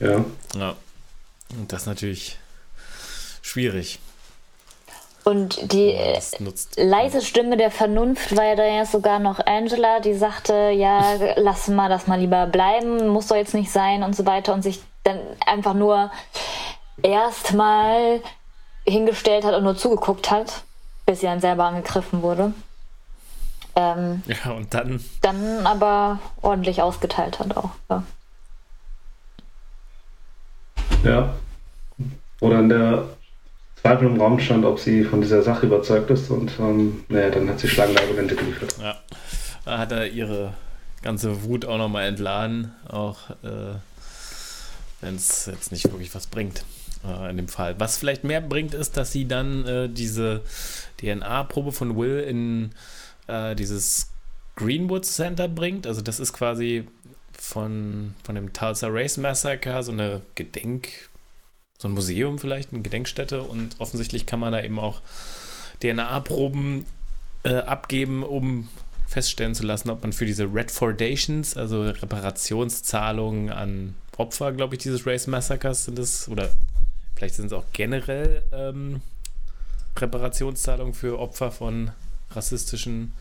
[0.00, 0.24] ja.
[0.56, 0.76] Ja.
[1.58, 2.38] Und das natürlich
[3.44, 4.00] schwierig.
[5.22, 5.96] Und die
[6.76, 11.68] leise Stimme der Vernunft war ja dann ja sogar noch Angela, die sagte, ja, lass
[11.68, 14.82] mal das mal lieber bleiben, muss doch jetzt nicht sein und so weiter und sich
[15.02, 16.10] dann einfach nur
[17.02, 18.20] erstmal
[18.86, 20.62] hingestellt hat und nur zugeguckt hat,
[21.06, 22.52] bis sie dann selber angegriffen wurde.
[23.76, 25.02] Ähm, ja, und dann?
[25.22, 27.70] Dann aber ordentlich ausgeteilt hat auch.
[27.90, 28.02] Ja.
[31.02, 31.34] ja.
[32.40, 33.08] Oder in der
[33.84, 37.48] Zweifel im Raum stand, ob sie von dieser Sache überzeugt ist und ähm, naja, dann
[37.50, 38.74] hat sie schlagende Argumente geliefert.
[38.80, 38.96] Ja,
[39.66, 40.54] da hat er ihre
[41.02, 43.74] ganze Wut auch nochmal entladen, auch äh,
[45.02, 46.64] wenn es jetzt nicht wirklich was bringt.
[47.06, 47.78] äh, in dem Fall.
[47.78, 50.40] Was vielleicht mehr bringt, ist, dass sie dann äh, diese
[51.00, 52.70] DNA-Probe von Will in
[53.26, 54.08] äh, dieses
[54.56, 55.86] Greenwood Center bringt.
[55.86, 56.86] Also das ist quasi
[57.38, 60.88] von, von dem Tulsa Race Massacre so eine Gedenk,
[61.84, 65.02] so ein Museum vielleicht, eine Gedenkstätte und offensichtlich kann man da eben auch
[65.82, 66.86] DNA-Proben
[67.42, 68.68] äh, abgeben, um
[69.06, 75.06] feststellen zu lassen, ob man für diese Redfordations, also Reparationszahlungen an Opfer, glaube ich, dieses
[75.06, 76.50] Race Massacres sind es, oder
[77.16, 79.02] vielleicht sind es auch generell ähm,
[79.98, 81.90] Reparationszahlungen für Opfer von
[82.30, 83.12] rassistischen.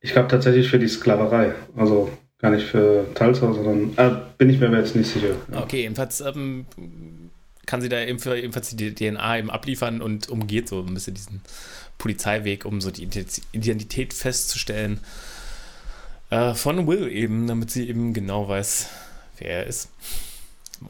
[0.00, 1.54] Ich glaube tatsächlich für die Sklaverei.
[1.74, 5.36] Also gar nicht für Tulsa, sondern äh, bin ich mir jetzt nicht sicher.
[5.50, 5.62] Ja.
[5.62, 6.66] Okay, jedenfalls ähm,
[7.66, 11.40] kann sie da ebenfalls die DNA eben abliefern und umgeht so ein bisschen diesen
[11.98, 13.08] Polizeiweg, um so die
[13.52, 15.00] Identität festzustellen
[16.30, 18.88] äh, von Will eben, damit sie eben genau weiß,
[19.38, 19.90] wer er ist.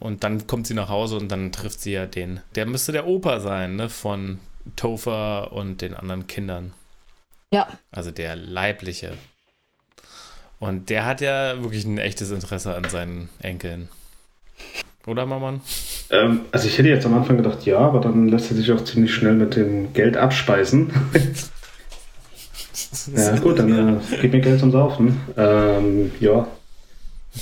[0.01, 3.07] Und dann kommt sie nach Hause und dann trifft sie ja den, der müsste der
[3.07, 4.39] Opa sein, ne, von
[4.77, 6.73] Topher und den anderen Kindern.
[7.51, 7.69] Ja.
[7.91, 9.19] Also der leibliche.
[10.61, 13.89] Und der hat ja wirklich ein echtes Interesse an seinen Enkeln.
[15.07, 15.61] Oder, Maman?
[16.13, 18.85] Ähm, also ich hätte jetzt am Anfang gedacht, ja, aber dann lässt er sich auch
[18.85, 20.91] ziemlich schnell mit dem Geld abspeisen.
[23.17, 25.21] ja, gut, dann äh, gib mir Geld zum Saufen.
[25.39, 26.47] Ähm, ja.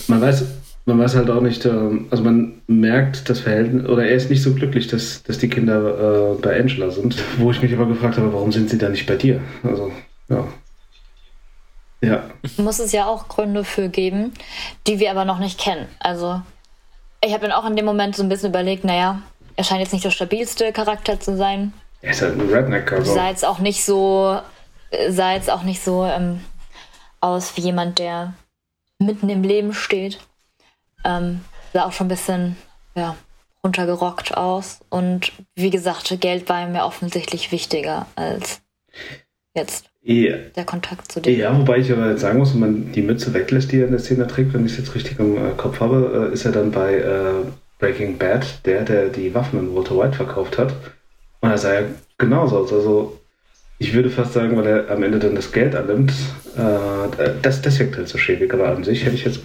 [0.07, 0.45] Man weiß,
[0.87, 4.43] man weiß halt auch nicht, ähm, also man merkt das Verhältnis, oder er ist nicht
[4.43, 7.17] so glücklich, dass, dass die Kinder äh, bei Angela sind.
[7.39, 9.41] Wo ich mich aber gefragt habe, warum sind sie da nicht bei dir?
[9.65, 9.91] Also,
[10.29, 10.47] ja.
[12.03, 12.23] Ja.
[12.57, 14.33] Muss es ja auch Gründe für geben,
[14.87, 15.87] die wir aber noch nicht kennen.
[15.99, 16.41] Also
[17.25, 19.23] ich habe dann auch in dem Moment so ein bisschen überlegt, naja,
[19.57, 21.73] er scheint jetzt nicht der stabilste Charakter zu sein.
[22.03, 23.13] Er ist halt ein Redneck, also.
[23.13, 24.41] Sah jetzt auch nicht so,
[25.09, 26.43] sah jetzt auch nicht so ähm,
[27.21, 28.35] aus wie jemand, der
[28.99, 30.19] mitten im Leben steht.
[31.05, 32.57] Ähm, sah auch schon ein bisschen,
[32.95, 33.17] ja,
[33.63, 34.81] runtergerockt aus.
[34.89, 38.63] Und wie gesagt, Geld war ihm ja offensichtlich wichtiger als
[39.55, 40.37] jetzt ja.
[40.57, 41.39] der Kontakt zu dem.
[41.39, 43.93] Ja, wobei ich aber jetzt sagen muss, wenn man die Mütze weglässt, die er in
[43.93, 46.53] der Szene trägt, wenn ich es jetzt richtig im äh, Kopf habe, äh, ist er
[46.53, 47.45] dann bei äh,
[47.79, 50.75] Breaking Bad der, der die Waffen an Walter White verkauft hat.
[51.41, 51.87] Und er sah ja
[52.19, 52.73] genauso aus.
[52.73, 53.21] Also
[53.79, 56.13] ich würde fast sagen, weil er am Ende dann das Geld annimmt,
[56.57, 58.53] äh, das, das wirkt halt so schäbig.
[58.53, 59.41] Aber an sich hätte ich jetzt,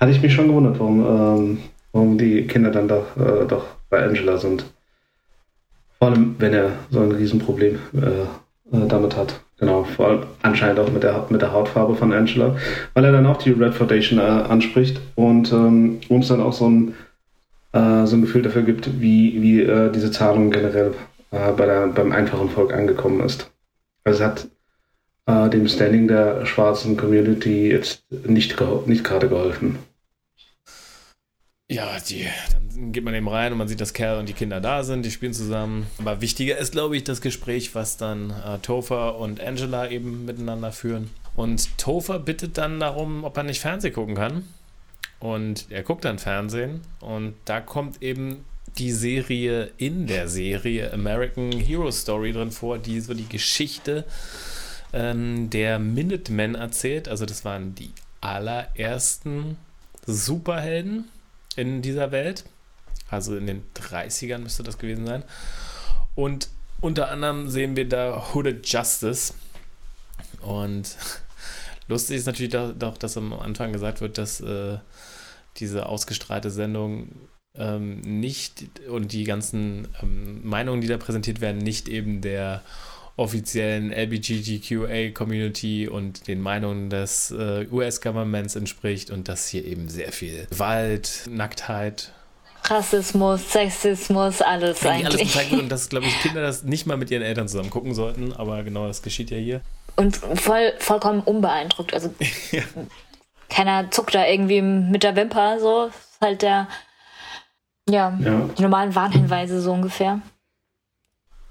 [0.00, 1.58] hatte ich mich schon gewundert, warum, ähm,
[1.92, 4.64] warum die Kinder dann doch, äh, doch bei Angela sind.
[5.98, 9.43] Vor allem, wenn er so ein Riesenproblem äh, äh damit hat.
[9.58, 12.56] Genau, vor allem anscheinend auch mit der, mit der Hautfarbe von Angela,
[12.94, 16.68] weil er dann auch die Red Foundation äh, anspricht und ähm, uns dann auch so
[16.68, 16.94] ein,
[17.72, 20.94] äh, so ein Gefühl dafür gibt, wie, wie äh, diese Zahlung generell
[21.30, 23.50] äh, bei der, beim einfachen Volk angekommen ist.
[24.02, 24.48] Also es hat
[25.26, 29.78] äh, dem Standing der schwarzen Community jetzt nicht, nicht gerade geholfen.
[31.74, 34.60] Ja, die, dann geht man eben rein und man sieht, dass Kerl und die Kinder
[34.60, 35.88] da sind, die spielen zusammen.
[35.98, 40.70] Aber wichtiger ist, glaube ich, das Gespräch, was dann äh, Topher und Angela eben miteinander
[40.70, 41.10] führen.
[41.34, 44.48] Und Topher bittet dann darum, ob er nicht Fernsehen gucken kann.
[45.18, 48.44] Und er guckt dann Fernsehen und da kommt eben
[48.78, 54.04] die Serie in der Serie American Hero Story drin vor, die so die Geschichte
[54.92, 57.08] ähm, der Minutemen erzählt.
[57.08, 59.56] Also das waren die allerersten
[60.06, 61.06] Superhelden
[61.56, 62.44] in dieser Welt.
[63.10, 65.24] Also in den 30ern müsste das gewesen sein.
[66.14, 66.48] Und
[66.80, 69.34] unter anderem sehen wir da Hooded Justice.
[70.40, 70.96] Und
[71.88, 74.78] lustig ist natürlich doch, dass am Anfang gesagt wird, dass äh,
[75.56, 77.08] diese ausgestrahlte Sendung
[77.56, 82.62] ähm, nicht und die ganzen ähm, Meinungen, die da präsentiert werden, nicht eben der
[83.16, 90.46] offiziellen LBGTQA-Community und den Meinungen des äh, US-Governments entspricht und dass hier eben sehr viel
[90.50, 92.12] Gewalt, Nacktheit,
[92.66, 95.06] Rassismus, Sexismus, alles eigentlich.
[95.06, 97.70] Alles gezeigt wird und dass, glaube ich, Kinder das nicht mal mit ihren Eltern zusammen
[97.70, 99.60] gucken sollten, aber genau das geschieht ja hier.
[99.96, 101.92] Und voll, vollkommen unbeeindruckt.
[101.92, 102.14] Also
[102.52, 102.62] ja.
[103.48, 105.86] keiner zuckt da irgendwie mit der Wimper, so.
[105.86, 106.68] Ist halt der,
[107.88, 108.48] ja, ja.
[108.56, 110.20] die normalen Warnhinweise so ungefähr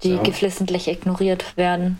[0.04, 0.22] die ja.
[0.22, 1.98] geflissentlich ignoriert werden.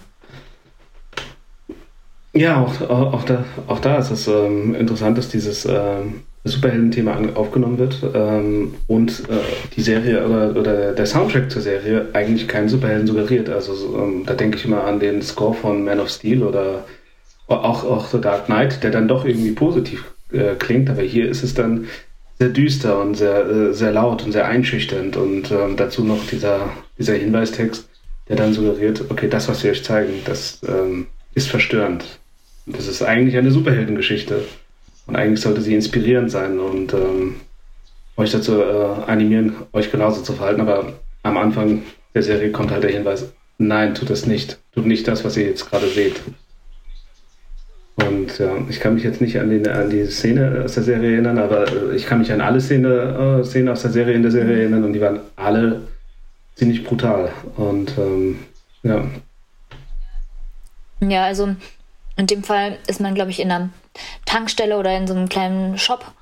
[2.33, 7.79] Ja, auch, auch, da, auch da ist es ähm, interessant, dass dieses ähm, Superhelden-Thema aufgenommen
[7.79, 9.39] wird ähm, und äh,
[9.77, 13.49] die Serie oder, oder, der Soundtrack zur Serie eigentlich keinen Superhelden suggeriert.
[13.49, 16.85] Also ähm, da denke ich immer an den Score von Man of Steel oder
[17.47, 21.45] auch, auch The Dark Knight, der dann doch irgendwie positiv äh, klingt, aber hier ist
[21.45, 21.87] es dann
[22.39, 26.69] sehr düster und sehr, äh, sehr laut und sehr einschüchternd und ähm, dazu noch dieser,
[26.99, 27.89] dieser Hinweistext
[28.29, 32.05] der dann suggeriert, okay, das, was sie euch zeigen, das ähm, ist verstörend.
[32.67, 34.45] Das ist eigentlich eine Superheldengeschichte.
[35.07, 37.37] Und eigentlich sollte sie inspirierend sein und ähm,
[38.17, 40.63] euch dazu äh, animieren, euch genauso zu verhalten.
[40.63, 41.83] Aber am Anfang
[42.15, 44.59] der Serie kommt halt der Hinweis, nein, tut das nicht.
[44.75, 46.23] Tut nicht das, was ihr jetzt gerade seht.
[47.97, 51.13] Und ja, ich kann mich jetzt nicht an die, an die Szene aus der Serie
[51.13, 54.33] erinnern, aber ich kann mich an alle Szene, äh, Szenen aus der Serie in der
[54.33, 55.83] Serie erinnern und die waren alle
[56.55, 57.33] ziemlich brutal.
[57.57, 58.45] Und ähm,
[58.83, 59.05] ja.
[61.01, 61.55] Ja, also
[62.17, 63.71] in dem Fall ist man, glaube ich, in einer
[64.25, 66.13] Tankstelle oder in so einem kleinen Shop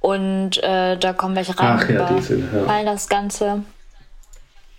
[0.00, 2.82] und äh, da kommen welche rein Ach, ja, die sind, ja.
[2.84, 3.64] das Ganze.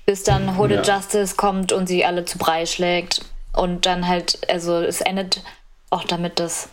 [0.06, 0.96] Bis dann Hooded ja.
[0.96, 3.26] Justice kommt und sie alle zu Brei schlägt.
[3.54, 5.44] Und dann halt, also es endet
[5.90, 6.70] auch damit, dass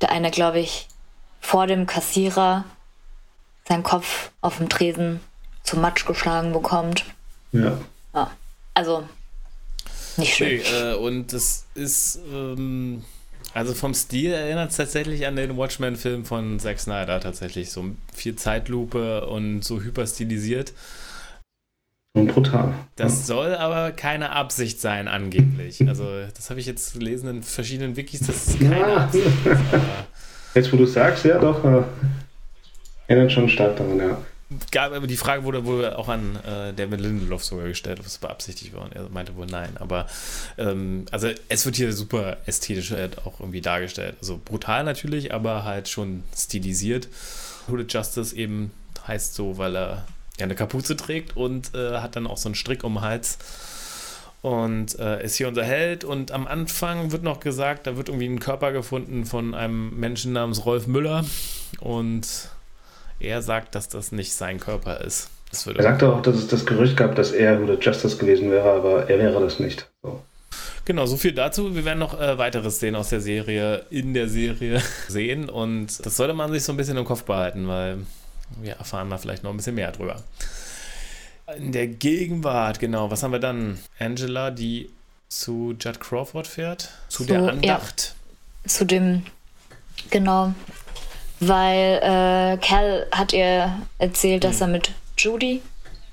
[0.00, 0.88] der eine, glaube ich,
[1.40, 2.64] vor dem Kassierer
[3.68, 5.20] seinen Kopf auf dem Tresen
[5.62, 7.04] zu Matsch geschlagen bekommt.
[7.54, 7.78] Ja.
[8.14, 8.30] ja.
[8.74, 9.04] Also,
[10.16, 10.48] nicht schön.
[10.58, 13.02] Nee, äh, und das ist, ähm,
[13.52, 17.70] also vom Stil erinnert es tatsächlich an den Watchmen-Film von Zack Snyder tatsächlich.
[17.70, 20.72] So viel Zeitlupe und so hyperstilisiert.
[22.16, 22.74] Und brutal.
[22.96, 23.24] Das ja.
[23.26, 25.86] soll aber keine Absicht sein, angeblich.
[25.86, 28.96] Also, das habe ich jetzt gelesen in verschiedenen Wikis, das ist keine ja.
[28.96, 29.26] Absicht.
[30.54, 31.82] Jetzt, wo du sagst, ja doch, äh,
[33.08, 34.16] erinnert schon stark daran, ja
[34.70, 38.74] gab, die Frage wurde wohl auch an äh, David Lindelof sogar gestellt, ob es beabsichtigt
[38.74, 38.82] war.
[38.82, 39.76] Und er meinte wohl nein.
[39.78, 40.06] Aber
[40.58, 44.16] ähm, also es wird hier super ästhetisch halt auch irgendwie dargestellt.
[44.20, 47.08] Also brutal natürlich, aber halt schon stilisiert.
[47.68, 48.72] Hooded Justice eben
[49.06, 50.06] heißt so, weil er
[50.38, 53.38] ja eine Kapuze trägt und äh, hat dann auch so einen Strick um den Hals
[54.44, 56.04] und äh, ist hier unser Held.
[56.04, 60.34] Und am Anfang wird noch gesagt, da wird irgendwie ein Körper gefunden von einem Menschen
[60.34, 61.24] namens Rolf Müller
[61.80, 62.50] und
[63.24, 65.30] er sagt, dass das nicht sein Körper ist.
[65.52, 69.08] er sagte auch, dass es das Gerücht gab, dass er Hooded Justice gewesen wäre, aber
[69.08, 69.88] er wäre das nicht.
[70.02, 70.22] So.
[70.84, 71.74] Genau, so viel dazu.
[71.74, 76.16] Wir werden noch äh, weitere Szenen aus der Serie in der Serie sehen und das
[76.16, 77.98] sollte man sich so ein bisschen im Kopf behalten, weil
[78.60, 80.22] wir erfahren da vielleicht noch ein bisschen mehr drüber.
[81.56, 83.78] In der Gegenwart, genau, was haben wir dann?
[83.98, 84.90] Angela, die
[85.28, 88.14] zu Judd Crawford fährt, zu so, der Andacht.
[88.64, 89.24] Ja, zu dem,
[90.10, 90.54] genau,
[91.40, 95.62] weil äh, Cal hat ihr erzählt, dass er mit Judy,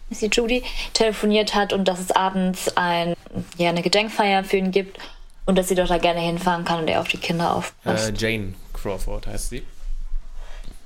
[0.10, 3.16] ist sie Judy, telefoniert hat und dass es abends ein,
[3.58, 4.98] ja, eine Gedenkfeier für ihn gibt
[5.46, 8.10] und dass sie doch da gerne hinfahren kann und er auf die Kinder aufpasst.
[8.10, 9.64] Äh, Jane Crawford heißt sie.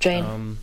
[0.00, 0.26] Jane.
[0.34, 0.58] Ähm,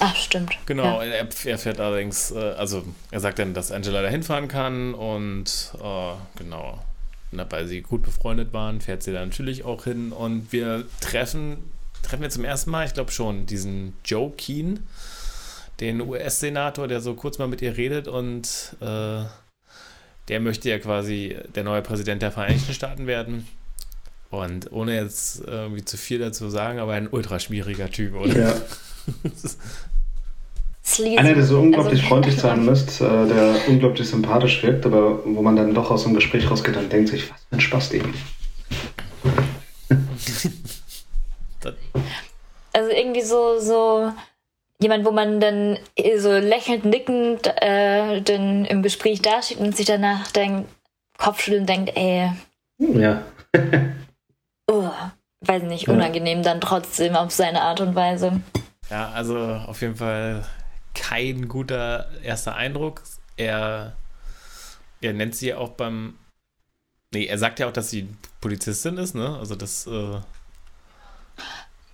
[0.00, 0.56] Ach, stimmt.
[0.66, 1.04] Genau, ja.
[1.04, 5.72] er, er, fährt allerdings, äh, also er sagt dann, dass Angela da hinfahren kann und
[5.80, 6.78] äh, genau,
[7.30, 11.58] weil sie gut befreundet waren, fährt sie da natürlich auch hin und wir treffen
[12.04, 14.86] treffen wir zum ersten Mal, ich glaube schon, diesen Joe Keen,
[15.80, 19.24] den US-Senator, der so kurz mal mit ihr redet und äh,
[20.28, 23.46] der möchte ja quasi der neue Präsident der Vereinigten Staaten werden.
[24.30, 28.38] Und ohne jetzt irgendwie zu viel dazu sagen, aber ein ultra schwieriger Typ, oder?
[28.38, 28.54] Ja.
[31.16, 35.40] Einer, der so unglaublich also, freundlich sein müsste, äh, der unglaublich sympathisch wirkt, aber wo
[35.40, 38.14] man dann doch aus dem Gespräch rausgeht und denkt sich, was für ein Spaß dem.
[42.72, 44.12] also irgendwie so, so
[44.80, 45.78] jemand, wo man dann
[46.18, 50.68] so lächelnd nickend äh, dann im Gespräch dasteht und sich danach denkt,
[51.18, 52.32] Kopfschütteln denkt, ey.
[52.78, 53.22] Ja.
[54.70, 54.90] oh,
[55.40, 58.40] weiß nicht, unangenehm dann trotzdem auf seine Art und Weise.
[58.90, 60.44] Ja, also auf jeden Fall
[60.94, 63.02] kein guter erster Eindruck.
[63.36, 63.94] Er,
[65.00, 66.18] er nennt sie auch beim.
[67.12, 68.08] Nee, er sagt ja auch, dass sie
[68.40, 69.36] Polizistin ist, ne?
[69.38, 69.86] Also das.
[69.86, 70.20] Äh,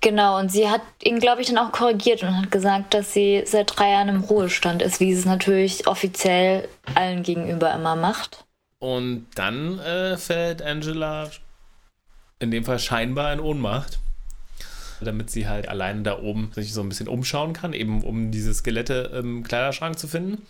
[0.03, 3.43] Genau, und sie hat ihn, glaube ich, dann auch korrigiert und hat gesagt, dass sie
[3.45, 8.45] seit drei Jahren im Ruhestand ist, wie sie es natürlich offiziell allen gegenüber immer macht.
[8.79, 11.31] Und dann äh, fällt Angela
[12.39, 13.99] in dem Fall scheinbar in Ohnmacht,
[15.03, 18.55] damit sie halt alleine da oben sich so ein bisschen umschauen kann, eben um diese
[18.55, 20.47] Skelette im Kleiderschrank zu finden.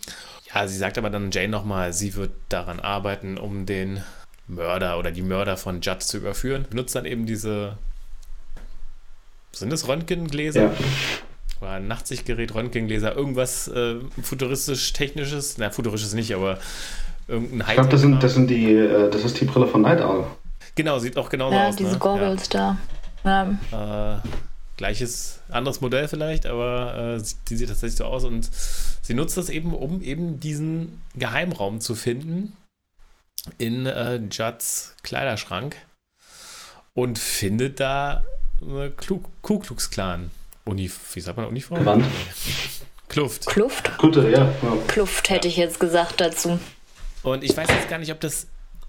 [0.53, 4.01] Ja, sie sagt aber dann Jane nochmal, sie wird daran arbeiten, um den
[4.47, 6.65] Mörder oder die Mörder von Judd zu überführen.
[6.69, 7.77] Benutzt dann eben diese
[9.51, 10.63] sind das Röntgengläser?
[10.63, 10.73] Ja.
[11.61, 15.57] Oder ein Nachtsichtgerät, Röntgengläser, irgendwas äh, futuristisch-technisches?
[15.57, 16.57] Na, futuristisches nicht, aber
[17.27, 17.69] irgendein Hightech.
[17.69, 20.25] Ich glaube, das sind, das sind die, äh, das ist die Brille von Night Owl.
[20.75, 21.75] Genau, sieht auch genauso ja, aus.
[21.75, 21.97] Diese ne?
[21.99, 22.77] Goggles ja, diese Goggles
[23.23, 23.57] da.
[23.71, 24.15] Ja.
[24.15, 24.27] Äh,
[24.77, 28.49] gleiches, anderes Modell vielleicht, aber äh, die sieht tatsächlich so aus und
[29.01, 32.57] sie nutzt das eben, um eben diesen Geheimraum zu finden
[33.57, 35.75] in äh, Judds Kleiderschrank
[36.93, 38.23] und findet da
[39.41, 40.31] Ku Klux Klan.
[40.65, 41.79] Uni, wie sagt man Uniform?
[41.79, 42.05] Gewand.
[43.09, 43.47] Kluft.
[43.47, 43.97] Kluft?
[43.97, 44.39] Gute, ja.
[44.39, 44.77] ja.
[44.87, 45.51] Kluft hätte ja.
[45.51, 46.59] ich jetzt gesagt dazu.
[47.23, 48.47] Und ich weiß jetzt gar nicht, ob das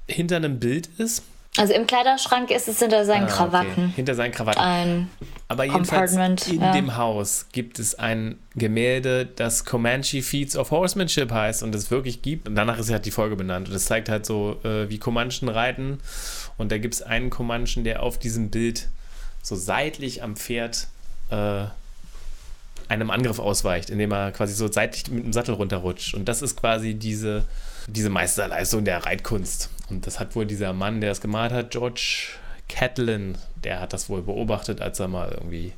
[0.08, 1.22] hinter einem Bild ist
[1.58, 3.70] Also im Kleiderschrank ist es hinter seinen ah, Krawatten.
[3.70, 3.92] Okay.
[3.96, 4.60] Hinter seinen Krawatten.
[4.60, 5.10] Ein
[5.48, 6.72] Aber jedenfalls in ja.
[6.72, 12.22] dem Haus gibt es ein Gemälde, das Comanche Feats of Horsemanship heißt und es wirklich
[12.22, 12.48] gibt.
[12.48, 13.68] Und danach ist halt die Folge benannt.
[13.68, 15.98] Und es zeigt halt so, äh, wie Comanchen reiten.
[16.58, 18.88] Und da gibt es einen Comanchen, der auf diesem Bild
[19.42, 20.86] so seitlich am Pferd
[21.30, 21.64] äh,
[22.88, 26.14] einem Angriff ausweicht, indem er quasi so seitlich mit dem Sattel runterrutscht.
[26.14, 27.44] Und das ist quasi diese,
[27.88, 29.70] diese Meisterleistung der Reitkunst.
[29.90, 32.28] Und das hat wohl dieser Mann, der es gemalt hat, George
[32.68, 35.72] Catlin, der hat das wohl beobachtet, als er mal irgendwie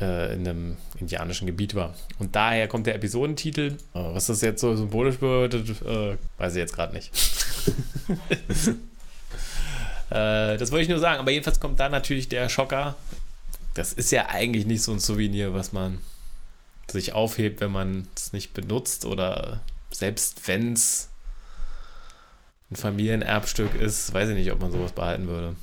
[0.00, 1.94] äh, in einem indianischen Gebiet war.
[2.18, 3.76] Und daher kommt der Episodentitel.
[3.94, 7.10] Äh, was das jetzt so symbolisch bedeutet, äh, weiß ich jetzt gerade nicht.
[10.12, 11.20] Äh, das wollte ich nur sagen.
[11.20, 12.94] Aber jedenfalls kommt da natürlich der Schocker.
[13.74, 15.98] Das ist ja eigentlich nicht so ein Souvenir, was man
[16.90, 19.60] sich aufhebt, wenn man es nicht benutzt oder
[19.90, 21.08] selbst wenn es
[22.70, 25.56] ein Familienerbstück ist, weiß ich nicht, ob man sowas behalten würde.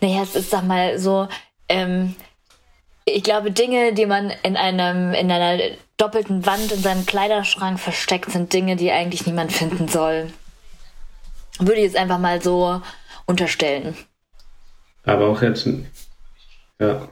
[0.00, 1.28] Naja, es ist, sag mal, so,
[1.68, 2.16] ähm,
[3.04, 8.32] ich glaube, Dinge, die man in einem, in einer doppelten Wand in seinem Kleiderschrank versteckt,
[8.32, 10.32] sind Dinge, die eigentlich niemand finden soll.
[11.58, 12.80] Würde ich jetzt einfach mal so
[13.26, 13.94] unterstellen.
[15.04, 15.68] Aber auch jetzt,
[16.78, 17.08] ja.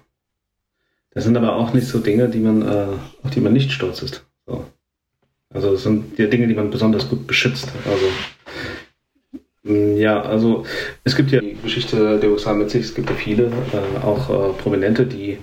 [1.14, 2.86] Das sind aber auch nicht so Dinge, die man, äh,
[3.22, 4.24] auf die man nicht stolz ist.
[4.46, 4.64] So.
[5.52, 7.68] Also das sind die Dinge, die man besonders gut beschützt.
[7.84, 8.06] Also
[9.62, 10.64] mm, ja, also
[11.04, 14.30] es gibt ja die Geschichte der USA mit sich, es gibt ja viele, äh, auch
[14.30, 15.38] äh, Prominente, die,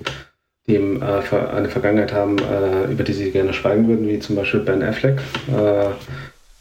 [0.65, 4.61] die äh, eine Vergangenheit haben, äh, über die sie gerne schweigen würden, wie zum Beispiel
[4.61, 5.19] Ben Affleck,
[5.49, 5.89] äh,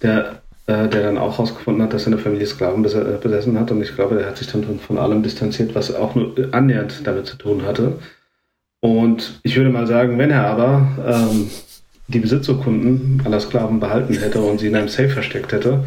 [0.03, 4.17] der, der dann auch herausgefunden hat, dass seine Familie Sklaven besessen hat und ich glaube,
[4.17, 7.99] der hat sich dann von allem distanziert, was auch nur annähernd damit zu tun hatte.
[8.81, 11.51] Und ich würde mal sagen, wenn er aber ähm,
[12.07, 15.85] die Besitzurkunden aller Sklaven behalten hätte und sie in einem Safe versteckt hätte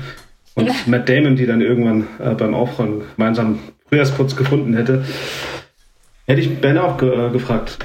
[0.55, 0.73] und ja.
[0.88, 5.05] Matt Damon die dann irgendwann äh, beim Aufräumen gemeinsam Frühjahrsputz gefunden hätte,
[6.25, 7.79] hätte ich Ben auch ge äh, gefragt,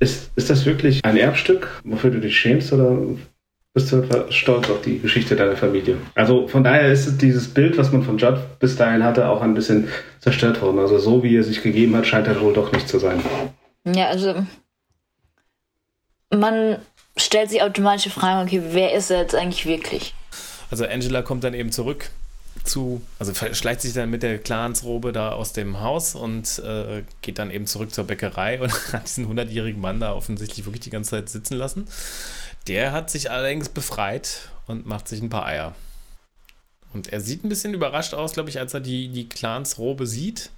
[0.00, 2.98] ist, ist das wirklich ein Erbstück, wofür du dich schämst oder
[3.74, 5.96] bist du stolz auf die Geschichte deiner Familie?
[6.14, 9.54] Also von daher ist dieses Bild, was man von Judd bis dahin hatte, auch ein
[9.54, 9.88] bisschen
[10.20, 10.78] zerstört worden.
[10.78, 13.20] Also so wie er sich gegeben hat, scheint er wohl doch nicht zu sein.
[13.84, 14.46] Ja, also
[16.30, 16.78] man
[17.16, 20.14] stellt sich automatisch die Frage, okay, wer ist er jetzt eigentlich wirklich?
[20.70, 22.10] Also Angela kommt dann eben zurück
[22.62, 27.38] zu, also schleicht sich dann mit der Clansrobe da aus dem Haus und äh, geht
[27.38, 31.10] dann eben zurück zur Bäckerei und hat diesen 100-jährigen Mann da offensichtlich wirklich die ganze
[31.10, 31.86] Zeit sitzen lassen.
[32.66, 35.74] Der hat sich allerdings befreit und macht sich ein paar Eier.
[36.92, 40.50] Und er sieht ein bisschen überrascht aus, glaube ich, als er die, die Clansrobe sieht.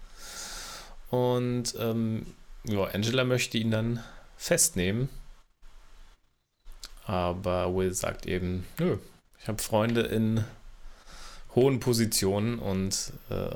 [1.11, 2.27] Und ähm,
[2.65, 4.05] ja, Angela möchte ihn dann
[4.37, 5.09] festnehmen
[7.07, 8.99] aber Will sagt eben, nö,
[9.41, 10.45] ich habe Freunde in
[11.55, 13.49] hohen Positionen und äh,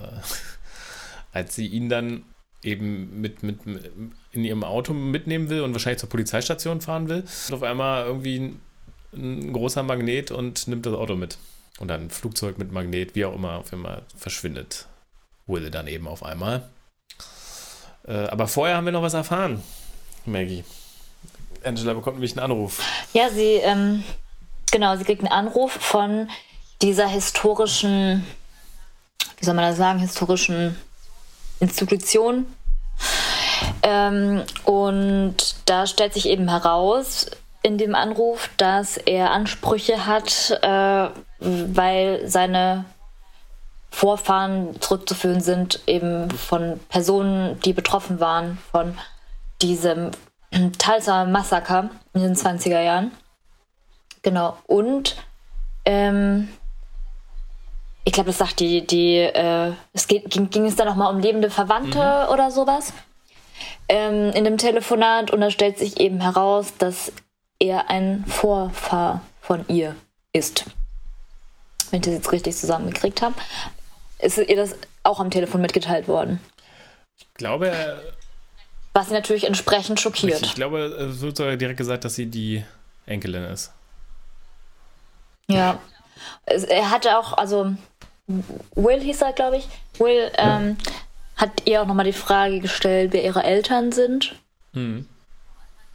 [1.33, 2.23] als sie ihn dann
[2.63, 3.93] eben mit, mit, mit,
[4.33, 8.39] in ihrem Auto mitnehmen will und wahrscheinlich zur Polizeistation fahren will, ist auf einmal irgendwie
[8.39, 8.61] ein,
[9.13, 11.39] ein großer Magnet und nimmt das Auto mit.
[11.79, 14.87] Und dann ein Flugzeug mit Magnet, wie auch immer, auf einmal verschwindet
[15.47, 16.63] Will dann eben auf einmal.
[18.07, 19.63] Äh, aber vorher haben wir noch was erfahren,
[20.25, 20.65] Maggie.
[21.65, 22.83] Angela bekommt nämlich einen Anruf.
[23.13, 24.05] Ja, sie, ähm,
[24.71, 26.29] genau, sie kriegt einen Anruf von
[26.83, 28.25] dieser historischen,
[29.39, 30.77] wie soll man das sagen, historischen
[31.59, 32.47] Institution.
[33.83, 35.37] Ähm, und
[35.67, 37.31] da stellt sich eben heraus
[37.63, 41.09] in dem Anruf, dass er Ansprüche hat, äh,
[41.39, 42.85] weil seine
[43.91, 48.97] Vorfahren zurückzuführen sind, eben von Personen, die betroffen waren von
[49.61, 50.13] diesem
[50.79, 53.11] Tulsa Massaker in den 20er Jahren.
[54.23, 54.57] Genau.
[54.67, 55.17] Und
[55.85, 56.49] ähm,
[58.05, 61.21] ich glaube, das sagt die, die äh, es geht, ging, ging es dann nochmal um
[61.21, 62.33] lebende Verwandte mhm.
[62.33, 62.93] oder sowas
[63.91, 67.13] ähm, in dem Telefonat und da stellt sich eben heraus, dass
[67.59, 69.97] er ein Vorfahr von ihr
[70.33, 70.65] ist.
[71.91, 73.35] Wenn ich das jetzt richtig zusammengekriegt habe.
[74.21, 76.41] Ist ihr das auch am Telefon mitgeteilt worden?
[77.19, 78.01] Ich glaube,
[78.93, 80.41] was sie natürlich entsprechend schockiert.
[80.43, 82.65] Ich glaube, es wird sogar direkt gesagt, dass sie die
[83.07, 83.73] Enkelin ist.
[85.49, 85.81] Ja.
[86.47, 87.75] Er hatte auch, also
[88.77, 89.69] Will hieß er, glaube ich.
[89.99, 90.77] Will ähm,
[91.41, 94.35] hat ihr auch nochmal die Frage gestellt, wer ihre Eltern sind.
[94.73, 95.07] Mhm.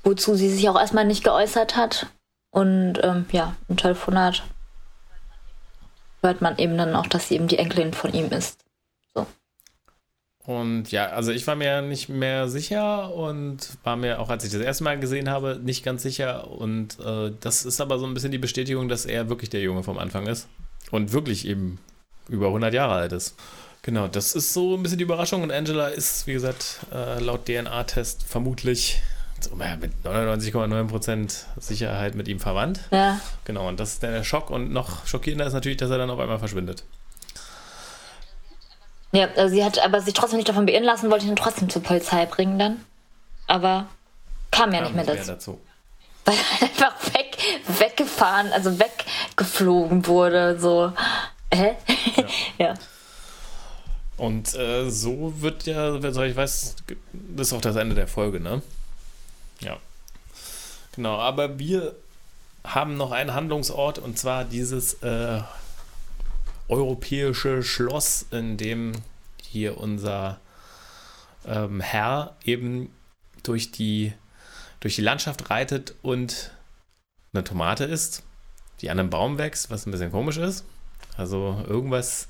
[0.04, 2.08] Wozu sie sich auch erstmal nicht geäußert hat.
[2.52, 4.44] Und ähm, ja, im Telefonat
[6.22, 8.66] hört man eben dann auch, dass sie eben die Enkelin von ihm ist.
[10.46, 14.52] Und ja, also ich war mir nicht mehr sicher und war mir auch, als ich
[14.52, 16.52] das erste Mal gesehen habe, nicht ganz sicher.
[16.52, 19.82] Und äh, das ist aber so ein bisschen die Bestätigung, dass er wirklich der Junge
[19.82, 20.48] vom Anfang ist.
[20.92, 21.80] Und wirklich eben
[22.30, 23.36] über 100 Jahre alt ist.
[23.86, 27.46] Genau, das ist so ein bisschen die Überraschung und Angela ist, wie gesagt, äh, laut
[27.46, 29.00] DNA-Test vermutlich
[29.80, 32.80] mit 99,9% Sicherheit mit ihm verwandt.
[32.90, 33.20] Ja.
[33.44, 36.18] Genau, und das ist der Schock und noch schockierender ist natürlich, dass er dann auf
[36.18, 36.84] einmal verschwindet.
[39.12, 41.84] Ja, also sie hat aber sich trotzdem nicht davon beirren lassen, wollte ihn trotzdem zur
[41.84, 42.84] Polizei bringen dann.
[43.46, 43.86] Aber
[44.50, 45.32] kam ja kam nicht mehr dazu.
[45.32, 45.62] dazu.
[46.26, 50.92] Weil er einfach weg, weggefahren, also weggeflogen wurde, so.
[51.54, 51.76] Hä?
[52.16, 52.24] Ja.
[52.58, 52.74] ja.
[54.18, 56.76] Und äh, so wird ja, ich weiß,
[57.14, 58.62] das ist auch das Ende der Folge, ne?
[59.60, 59.78] Ja.
[60.96, 61.96] Genau, aber wir
[62.64, 65.42] haben noch einen Handlungsort und zwar dieses äh,
[66.68, 68.94] europäische Schloss, in dem
[69.42, 70.40] hier unser
[71.46, 72.92] ähm, Herr eben
[73.44, 74.14] durch die,
[74.80, 76.52] durch die Landschaft reitet und
[77.34, 78.24] eine Tomate isst,
[78.82, 80.64] die an einem Baum wächst, was ein bisschen komisch ist.
[81.18, 82.28] Also irgendwas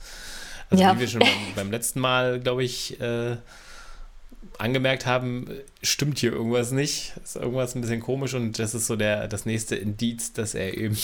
[0.69, 0.95] also ja.
[0.95, 3.37] wie wir schon beim, beim letzten Mal, glaube ich, äh,
[4.57, 5.47] angemerkt haben,
[5.81, 7.13] stimmt hier irgendwas nicht.
[7.23, 10.77] Ist irgendwas ein bisschen komisch und das ist so der, das nächste Indiz, dass er
[10.77, 10.97] eben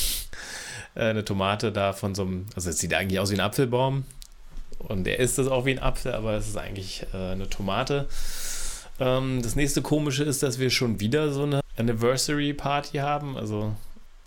[0.95, 4.05] äh, eine Tomate da von so einem, also es sieht eigentlich aus wie ein Apfelbaum
[4.79, 8.07] und er isst das auch wie ein Apfel, aber es ist eigentlich äh, eine Tomate.
[8.99, 13.75] Ähm, das nächste komische ist, dass wir schon wieder so eine Anniversary Party haben, also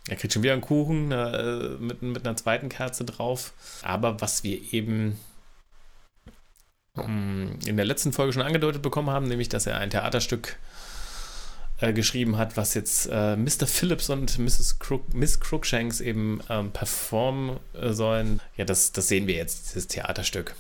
[0.09, 3.53] er kriegt schon wieder einen Kuchen äh, mit, mit einer zweiten Kerze drauf.
[3.83, 5.19] Aber was wir eben
[6.97, 10.57] ähm, in der letzten Folge schon angedeutet bekommen haben, nämlich dass er ein Theaterstück
[11.81, 13.67] äh, geschrieben hat, was jetzt äh, Mr.
[13.67, 14.79] Phillips und Mrs.
[14.79, 18.41] Crook, Miss Crookshanks eben ähm, performen äh, sollen.
[18.57, 20.55] Ja, das, das sehen wir jetzt, dieses Theaterstück.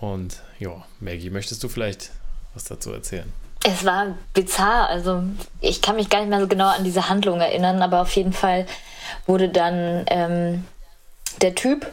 [0.00, 2.12] Und ja, Maggie, möchtest du vielleicht
[2.54, 3.30] was dazu erzählen?
[3.64, 4.88] Es war bizarr.
[4.88, 5.22] Also
[5.60, 8.32] ich kann mich gar nicht mehr so genau an diese Handlung erinnern, aber auf jeden
[8.32, 8.66] Fall
[9.26, 10.66] wurde dann ähm,
[11.40, 11.90] der Typ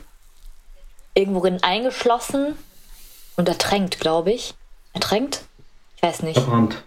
[1.14, 2.56] irgendworin eingeschlossen
[3.36, 4.56] und ertränkt, glaube ich.
[4.94, 5.42] Ertränkt?
[5.98, 6.40] Ich weiß nicht.
[6.40, 6.84] Verbrannt.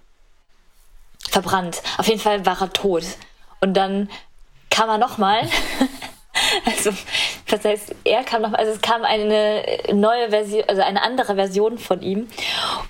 [1.29, 1.83] Verbrannt.
[1.99, 3.05] Auf jeden Fall war er tot.
[3.61, 4.11] Und dann
[4.71, 5.49] kam er nochmal
[6.67, 6.93] Also,
[7.53, 11.77] das heißt, er kam noch, also es kam eine neue Version, also eine andere Version
[11.77, 12.29] von ihm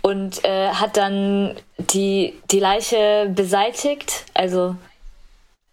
[0.03, 4.25] und äh, hat dann die, die Leiche beseitigt.
[4.35, 4.77] Also,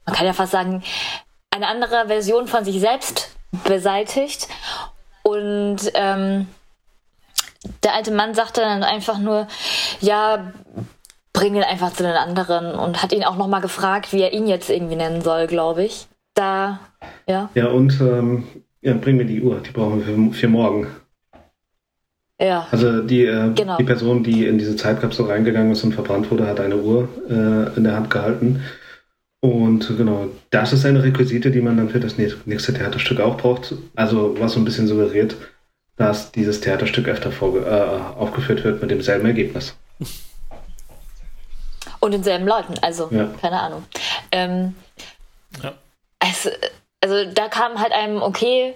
[0.05, 0.83] man kann ja fast sagen,
[1.51, 4.47] eine andere Version von sich selbst beseitigt.
[5.21, 6.47] Und ähm,
[7.83, 9.47] der alte Mann sagte dann einfach nur,
[10.01, 10.51] ja,
[11.31, 14.47] bring ihn einfach zu den anderen und hat ihn auch nochmal gefragt, wie er ihn
[14.47, 16.07] jetzt irgendwie nennen soll, glaube ich
[16.39, 16.79] da,
[17.27, 17.49] ja.
[17.53, 20.87] Ja, und ähm, ja, bring mir die Uhr, die brauchen wir für, für morgen.
[22.39, 22.67] Ja.
[22.71, 23.77] Also die, äh, genau.
[23.77, 27.77] die Person, die in diese Zeitkapsel reingegangen ist und verbrannt wurde, hat eine Uhr äh,
[27.77, 28.63] in der Hand gehalten.
[29.41, 33.75] Und genau, das ist eine Requisite, die man dann für das nächste Theaterstück auch braucht.
[33.95, 35.35] Also was so ein bisschen suggeriert,
[35.97, 39.75] dass dieses Theaterstück öfter vorge äh, aufgeführt wird mit demselben Ergebnis.
[41.99, 43.29] Und denselben Leuten, also ja.
[43.41, 43.83] keine Ahnung.
[44.31, 44.75] Ähm,
[45.61, 45.73] ja
[46.19, 46.49] es,
[47.01, 48.75] also da kam halt einem, okay,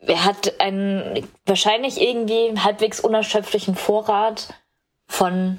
[0.00, 4.54] er hat einen wahrscheinlich irgendwie halbwegs unerschöpflichen Vorrat
[5.06, 5.58] von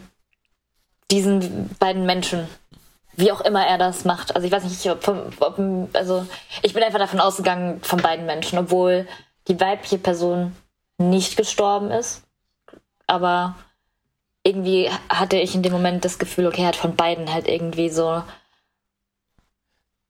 [1.11, 2.47] diesen beiden Menschen.
[3.13, 4.35] Wie auch immer er das macht.
[4.35, 5.07] Also ich weiß nicht, ob,
[5.39, 5.59] ob,
[5.93, 6.25] also
[6.61, 9.07] ich bin einfach davon ausgegangen von beiden Menschen, obwohl
[9.47, 10.55] die weibliche Person
[10.97, 12.23] nicht gestorben ist.
[13.07, 13.55] Aber
[14.43, 17.89] irgendwie hatte ich in dem Moment das Gefühl, okay, er hat von beiden halt irgendwie
[17.89, 18.21] so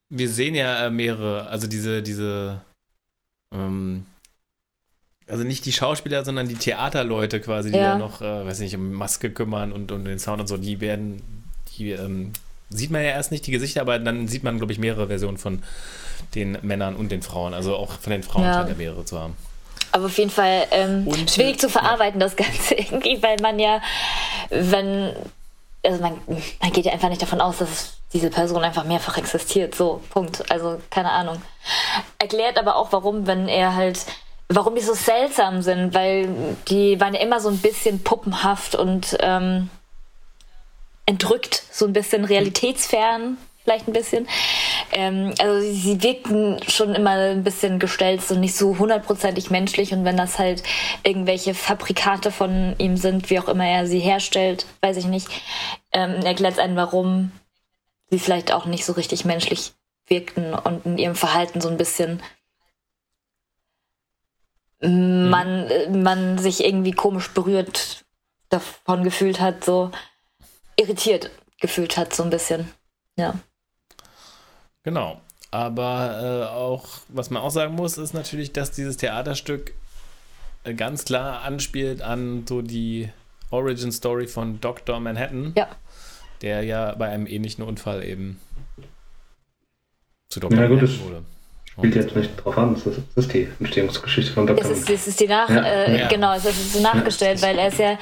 [0.09, 2.61] wir sehen ja äh, mehrere, also diese, diese,
[3.53, 4.05] ähm,
[5.27, 8.75] also nicht die Schauspieler, sondern die Theaterleute quasi, die ja, ja noch, äh, weiß nicht,
[8.75, 11.21] um Maske kümmern und um den Sound und so, die werden,
[11.77, 12.33] die ähm,
[12.69, 15.37] sieht man ja erst nicht die Gesichter, aber dann sieht man, glaube ich, mehrere Versionen
[15.37, 15.63] von
[16.35, 17.53] den Männern und den Frauen.
[17.53, 18.53] Also auch von den Frauen ja.
[18.53, 19.35] scheint er mehrere zu haben.
[19.91, 22.27] Aber auf jeden Fall ähm, und, schwierig zu verarbeiten, ja.
[22.27, 23.81] das Ganze irgendwie, weil man ja,
[24.49, 25.13] wenn,
[25.85, 26.19] also man,
[26.61, 29.75] man geht ja einfach nicht davon aus, dass es diese Person einfach mehrfach existiert.
[29.75, 30.49] So, Punkt.
[30.51, 31.41] Also, keine Ahnung.
[32.19, 33.99] Erklärt aber auch, warum, wenn er halt,
[34.47, 36.29] warum die so seltsam sind, weil
[36.67, 39.69] die waren ja immer so ein bisschen puppenhaft und ähm,
[41.05, 44.27] entrückt, so ein bisschen realitätsfern, vielleicht ein bisschen.
[44.93, 50.05] Ähm, also sie wirkten schon immer ein bisschen gestellt und nicht so hundertprozentig menschlich und
[50.05, 50.63] wenn das halt
[51.03, 55.27] irgendwelche Fabrikate von ihm sind, wie auch immer er sie herstellt, weiß ich nicht,
[55.91, 57.31] ähm, erklärt es einen, warum
[58.09, 59.73] sie vielleicht auch nicht so richtig menschlich
[60.07, 62.21] wirkten und in ihrem Verhalten so ein bisschen
[64.79, 66.03] man, mhm.
[66.03, 68.05] man sich irgendwie komisch berührt
[68.49, 69.91] davon gefühlt hat, so
[70.75, 72.71] irritiert gefühlt hat, so ein bisschen.
[73.17, 73.35] Ja.
[74.85, 75.19] Genau.
[75.51, 79.73] Aber äh, auch, was man auch sagen muss, ist natürlich, dass dieses Theaterstück
[80.63, 83.09] äh, ganz klar anspielt an so die
[83.49, 84.99] Origin Story von Dr.
[84.99, 85.53] Manhattan.
[85.57, 85.67] Ja.
[86.41, 88.39] Der ja bei einem ähnlichen Unfall eben
[90.29, 90.57] zu Dr.
[90.57, 91.23] Ja, gut, Manhattan wurde.
[91.71, 94.63] Spielt jetzt nicht drauf an, das ist, die Entstehungsgeschichte von Dr.
[94.63, 95.61] Das ist, das ist die Nach, ja.
[95.61, 96.07] Äh, ja.
[96.07, 97.47] genau, das ist so nachgestellt, ja.
[97.47, 97.97] weil er ist ja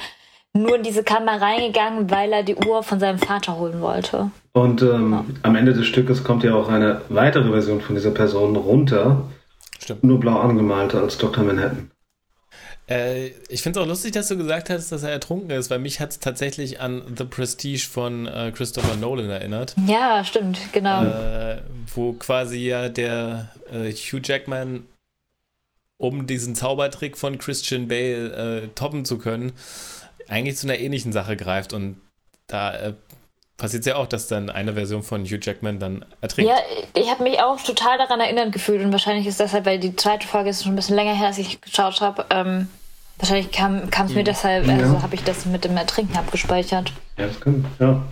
[0.52, 4.30] nur in diese Kammer reingegangen, weil er die Uhr von seinem Vater holen wollte.
[4.54, 5.24] Und ähm, ja.
[5.42, 9.28] am Ende des Stückes kommt ja auch eine weitere Version von dieser Person runter.
[9.80, 10.04] Stimmt.
[10.04, 11.42] Nur blau angemalt als Dr.
[11.42, 11.90] Manhattan.
[12.88, 15.80] Äh, ich finde es auch lustig, dass du gesagt hast, dass er ertrunken ist, weil
[15.80, 19.74] mich hat es tatsächlich an The Prestige von äh, Christopher Nolan erinnert.
[19.88, 21.04] Ja, stimmt, genau.
[21.04, 24.84] Äh, wo quasi ja der äh, Hugh Jackman,
[25.96, 29.52] um diesen Zaubertrick von Christian Bale äh, toppen zu können,
[30.28, 31.96] eigentlich zu einer ähnlichen Sache greift und
[32.46, 32.92] da äh,
[33.64, 36.50] passiert es ja auch, dass dann eine Version von Hugh Jackman dann ertrinkt.
[36.50, 36.58] Ja,
[36.94, 39.96] ich habe mich auch total daran erinnert gefühlt und wahrscheinlich ist das halt, weil die
[39.96, 42.26] zweite Folge ist schon ein bisschen länger her, als ich geschaut habe.
[42.28, 42.68] Ähm,
[43.16, 44.24] wahrscheinlich kam es mir mhm.
[44.26, 45.02] deshalb, also ja.
[45.02, 46.92] habe ich das mit dem Ertrinken abgespeichert.
[47.16, 48.02] Ja, das kann, ja.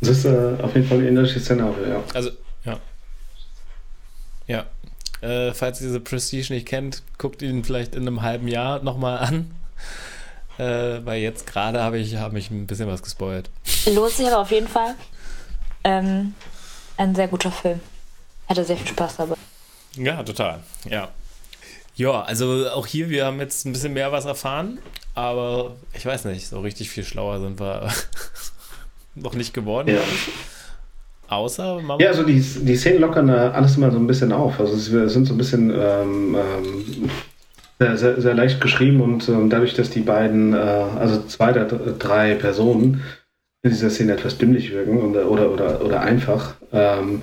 [0.00, 2.04] Das ist äh, auf jeden Fall ein ähnliches Szenario, ja.
[2.14, 2.30] Also,
[2.64, 2.78] ja.
[4.46, 5.28] Ja.
[5.28, 9.18] Äh, falls ihr diese Prestige nicht kennt, guckt ihn vielleicht in einem halben Jahr nochmal
[9.18, 9.50] an.
[10.58, 13.50] Äh, weil jetzt gerade habe ich hab mich ein bisschen was gespoilt.
[13.86, 14.94] Lohnt sich aber auf jeden Fall.
[15.84, 16.34] Ähm,
[16.96, 17.80] ein sehr guter Film.
[18.48, 19.34] Hatte sehr viel Spaß dabei.
[19.96, 20.60] Ja, total.
[20.88, 21.08] Ja.
[21.94, 24.78] Ja, also auch hier, wir haben jetzt ein bisschen mehr was erfahren,
[25.14, 27.88] aber ich weiß nicht, so richtig viel schlauer sind wir
[29.14, 29.88] noch nicht geworden.
[29.94, 30.02] Ja.
[31.28, 34.60] Außer man Ja, also die, die Szenen lockern alles immer so ein bisschen auf.
[34.60, 37.10] Also es sind so ein bisschen ähm, ähm,
[37.78, 42.34] sehr, sehr, leicht geschrieben und ähm, dadurch, dass die beiden, äh, also zwei der drei
[42.34, 43.02] Personen
[43.62, 47.22] in dieser Szene etwas dümmlich wirken und, oder, oder, oder einfach, ähm,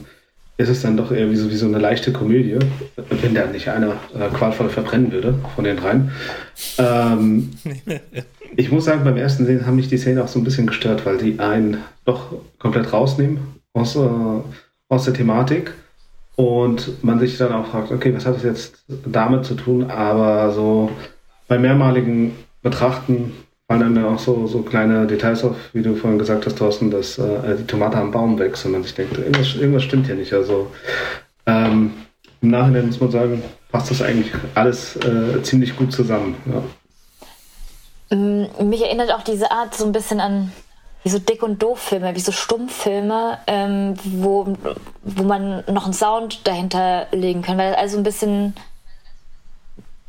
[0.57, 2.59] ist es dann doch eher wie so, wie so eine leichte Komödie,
[2.95, 6.11] wenn da nicht einer äh, qualvoll verbrennen würde von den dreien.
[6.77, 7.51] Ähm,
[8.55, 11.05] ich muss sagen, beim ersten Sehen haben mich die Szene auch so ein bisschen gestört,
[11.05, 13.39] weil die einen doch komplett rausnehmen
[13.73, 13.99] aus, äh,
[14.89, 15.73] aus der Thematik
[16.35, 19.89] und man sich dann auch fragt, okay, was hat das jetzt damit zu tun?
[19.89, 20.91] Aber so
[21.47, 23.33] bei mehrmaligen Betrachten
[23.67, 27.17] fallen dann auch so, so kleine Details auf, wie du vorhin gesagt hast, Thorsten, dass
[27.17, 30.33] äh, die Tomate am Baum wächst und man sich denkt, irgendwas, irgendwas stimmt hier nicht.
[30.33, 30.71] Also
[31.45, 31.91] ähm,
[32.41, 36.35] im Nachhinein muss man sagen, passt das eigentlich alles äh, ziemlich gut zusammen.
[36.45, 38.17] Ja.
[38.17, 40.51] Mm, mich erinnert auch diese Art so ein bisschen an
[41.03, 44.55] wie so Dick- und Doof-Filme, wie so Stummfilme, ähm, wo,
[45.03, 48.55] wo man noch einen Sound dahinter legen kann, weil also ein bisschen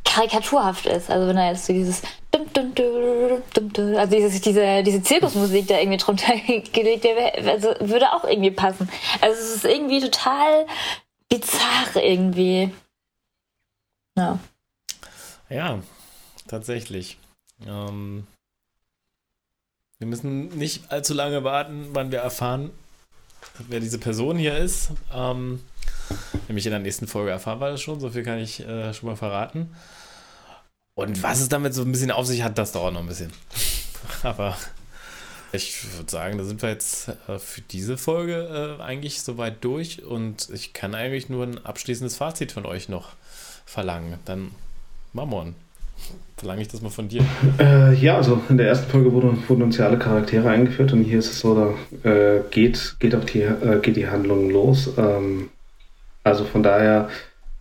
[0.03, 1.09] karikaturhaft ist.
[1.11, 2.01] Also wenn da jetzt so dieses
[2.35, 6.33] also dieses, diese, diese Zirkusmusik da irgendwie drunter
[6.73, 7.05] gelegt
[7.45, 8.89] also würde auch irgendwie passen.
[9.21, 10.65] Also es ist irgendwie total
[11.29, 12.73] bizarr irgendwie.
[14.17, 14.39] Ja.
[15.49, 15.79] Ja,
[16.47, 17.17] tatsächlich.
[17.65, 18.25] Ähm,
[19.99, 22.71] wir müssen nicht allzu lange warten, wann wir erfahren,
[23.67, 24.91] wer diese Person hier ist.
[25.13, 25.61] Ähm,
[26.47, 29.09] nämlich in der nächsten Folge erfahren wir das schon, so viel kann ich äh, schon
[29.09, 29.75] mal verraten.
[30.95, 33.31] Und was es damit so ein bisschen auf sich hat, das dauert noch ein bisschen.
[34.23, 34.57] Aber
[35.51, 40.03] ich würde sagen, da sind wir jetzt äh, für diese Folge äh, eigentlich soweit durch
[40.03, 43.13] und ich kann eigentlich nur ein abschließendes Fazit von euch noch
[43.65, 44.19] verlangen.
[44.25, 44.51] Dann
[45.13, 45.55] Mammon.
[46.37, 47.23] Verlange ich das mal von dir?
[47.59, 51.03] Äh, ja, also in der ersten Folge wurden, wurden, uns ja alle Charaktere eingeführt und
[51.03, 51.55] hier ist es so,
[52.03, 54.91] da äh, geht, geht auch die, äh, geht die Handlung los.
[54.97, 55.49] Ähm,
[56.23, 57.09] also von daher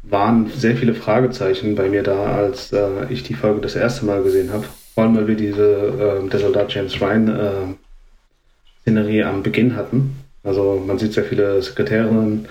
[0.02, 4.22] waren sehr viele Fragezeichen bei mir da, als äh, ich die Folge das erste Mal
[4.22, 4.64] gesehen habe.
[4.94, 7.50] Vor allem, weil wir diese äh, der Soldat James Ryan äh,
[8.82, 10.16] Szenerie am Beginn hatten.
[10.42, 12.48] Also man sieht sehr viele Sekretärinnen,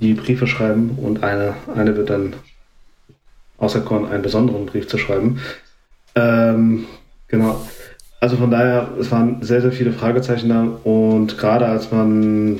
[0.00, 2.34] die Briefe schreiben und eine, eine wird dann
[3.64, 5.40] auserkoren, einen besonderen Brief zu schreiben.
[6.14, 6.86] Ähm,
[7.28, 7.60] genau.
[8.20, 12.58] Also von daher, es waren sehr, sehr viele Fragezeichen da und gerade als man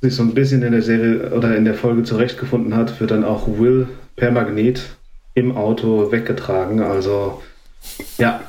[0.00, 3.24] sich so ein bisschen in der Serie oder in der Folge zurechtgefunden hat, wird dann
[3.24, 4.96] auch Will per Magnet
[5.34, 6.80] im Auto weggetragen.
[6.80, 7.42] Also
[8.18, 8.40] ja,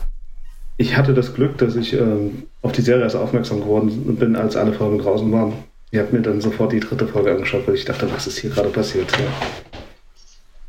[0.78, 4.56] ich hatte das Glück, dass ich ähm, auf die Serie erst aufmerksam geworden bin, als
[4.56, 5.54] alle Folgen draußen waren.
[5.92, 8.50] Ich habe mir dann sofort die dritte Folge angeschaut, weil ich dachte, was ist hier
[8.50, 9.12] gerade passiert.
[9.12, 9.67] Ja.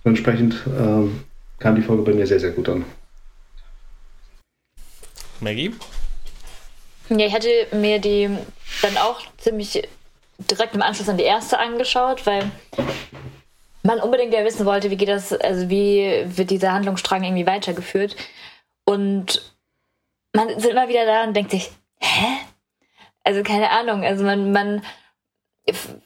[0.08, 1.24] Entsprechend ähm,
[1.58, 2.84] kam die Folge bei mir sehr, sehr gut an.
[5.40, 5.74] Maggie?
[7.10, 8.30] Ja, ich hatte mir die
[8.82, 9.86] dann auch ziemlich
[10.38, 12.50] direkt im Anschluss an die erste angeschaut, weil
[13.82, 18.16] man unbedingt ja wissen wollte, wie geht das, also wie wird dieser Handlungsstrang irgendwie weitergeführt.
[18.84, 19.54] Und
[20.34, 22.26] man ist immer wieder da und denkt sich, hä?
[23.24, 24.82] Also keine Ahnung, also man, man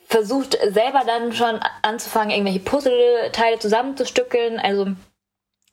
[0.06, 4.58] versucht selber dann schon anzufangen, irgendwelche Puzzleteile zusammenzustückeln.
[4.58, 4.88] Also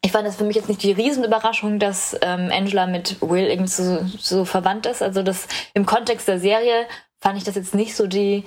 [0.01, 3.69] ich fand das für mich jetzt nicht die Riesenüberraschung, dass ähm, Angela mit Will irgendwie
[3.69, 5.01] so, so verwandt ist.
[5.01, 6.85] Also das im Kontext der Serie
[7.19, 8.45] fand ich das jetzt nicht so die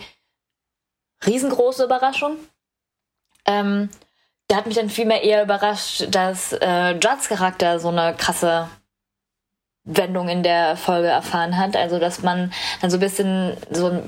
[1.27, 2.37] riesengroße Überraschung.
[3.45, 3.91] Ähm,
[4.49, 8.69] da hat mich dann vielmehr eher überrascht, dass äh, Judds Charakter so eine krasse
[9.85, 11.77] Wendung in der Folge erfahren hat.
[11.77, 14.03] Also dass man dann so ein bisschen so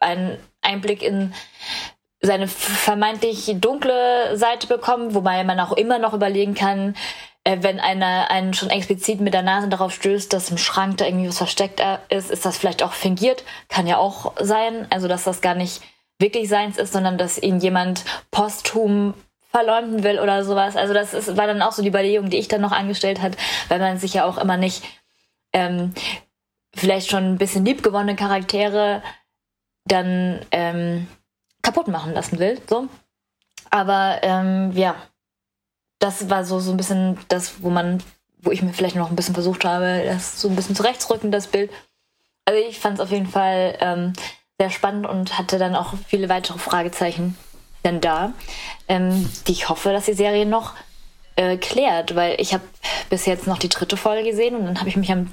[0.00, 1.32] einen Einblick in
[2.20, 6.94] seine vermeintlich dunkle Seite bekommt, wobei man auch immer noch überlegen kann,
[7.44, 11.06] äh, wenn einer einen schon explizit mit der Nase darauf stößt, dass im Schrank da
[11.06, 13.44] irgendwie was versteckt äh, ist, ist das vielleicht auch fingiert.
[13.68, 14.86] Kann ja auch sein.
[14.90, 15.80] Also dass das gar nicht
[16.18, 19.14] wirklich seins ist, sondern dass ihn jemand posthum
[19.50, 20.76] verleumden will oder sowas.
[20.76, 23.36] Also das ist, war dann auch so die Überlegung, die ich dann noch angestellt hat,
[23.68, 24.84] weil man sich ja auch immer nicht
[25.52, 25.94] ähm,
[26.74, 29.02] vielleicht schon ein bisschen liebgewonnene Charaktere
[29.90, 31.06] dann ähm,
[31.62, 32.60] kaputt machen lassen will.
[32.68, 32.88] So.
[33.70, 34.96] Aber ähm, ja,
[35.98, 38.02] das war so, so ein bisschen das, wo man,
[38.38, 41.46] wo ich mir vielleicht noch ein bisschen versucht habe, das so ein bisschen zurechtzurücken, das
[41.46, 41.70] Bild.
[42.44, 44.12] Also ich fand es auf jeden Fall ähm,
[44.58, 47.36] sehr spannend und hatte dann auch viele weitere Fragezeichen
[47.82, 48.32] dann da,
[48.88, 50.74] ähm, die ich hoffe, dass die Serie noch
[51.36, 52.64] äh, klärt, weil ich habe
[53.08, 55.32] bis jetzt noch die dritte Folge gesehen und dann habe ich mich am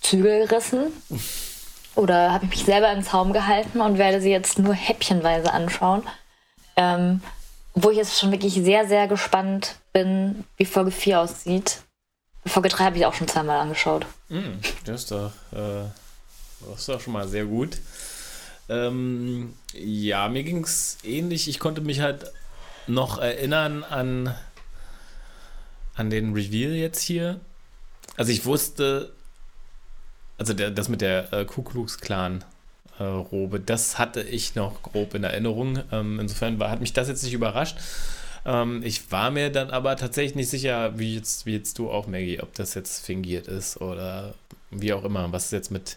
[0.00, 0.92] Zügel gerissen
[1.96, 6.02] oder habe ich mich selber im Zaum gehalten und werde sie jetzt nur häppchenweise anschauen.
[6.76, 7.20] Ähm,
[7.74, 11.82] wo ich jetzt schon wirklich sehr, sehr gespannt bin, wie Folge 4 aussieht.
[12.46, 14.06] Folge 3 habe ich auch schon zweimal angeschaut.
[14.28, 15.88] Mm, das, ist doch, äh,
[16.68, 17.78] das ist doch schon mal sehr gut.
[18.68, 21.48] Ähm, ja, mir ging es ähnlich.
[21.48, 22.30] Ich konnte mich halt
[22.86, 24.34] noch erinnern an,
[25.94, 27.40] an den Reveal jetzt hier.
[28.16, 29.13] Also ich wusste,
[30.38, 32.44] also der, das mit der äh, Ku Klux Klan
[32.98, 35.80] äh, Robe, das hatte ich noch grob in Erinnerung.
[35.92, 37.78] Ähm, insofern war, hat mich das jetzt nicht überrascht.
[38.44, 42.06] Ähm, ich war mir dann aber tatsächlich nicht sicher, wie jetzt, wie jetzt du auch,
[42.06, 44.34] Maggie, ob das jetzt fingiert ist oder
[44.70, 45.96] wie auch immer, was jetzt mit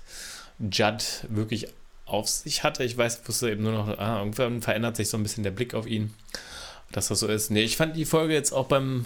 [0.60, 1.68] Judd wirklich
[2.06, 2.84] auf sich hatte.
[2.84, 5.74] Ich weiß, wusste eben nur noch, ah, irgendwann verändert sich so ein bisschen der Blick
[5.74, 6.14] auf ihn,
[6.92, 7.52] dass das so ist.
[7.52, 9.06] Nee, ich fand die Folge jetzt auch beim,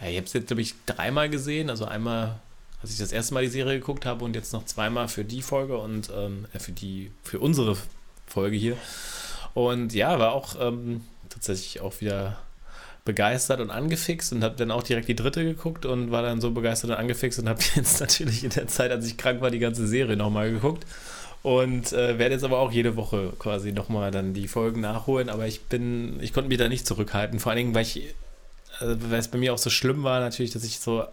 [0.00, 1.68] ja, ich habe es jetzt, glaube ich, dreimal gesehen.
[1.68, 2.38] Also einmal,
[2.86, 5.42] als ich das erste Mal die Serie geguckt habe und jetzt noch zweimal für die
[5.42, 7.76] Folge und ähm, für die, für unsere
[8.28, 8.76] Folge hier.
[9.54, 12.38] Und ja, war auch ähm, tatsächlich auch wieder
[13.04, 16.52] begeistert und angefixt und habe dann auch direkt die dritte geguckt und war dann so
[16.52, 19.58] begeistert und angefixt und habe jetzt natürlich in der Zeit, als ich krank war, die
[19.58, 20.86] ganze Serie nochmal geguckt.
[21.42, 25.28] Und äh, werde jetzt aber auch jede Woche quasi nochmal dann die Folgen nachholen.
[25.28, 27.40] Aber ich bin, ich konnte mich da nicht zurückhalten.
[27.40, 28.04] Vor allen Dingen, weil ich, äh,
[28.80, 31.04] weil es bei mir auch so schlimm war, natürlich, dass ich so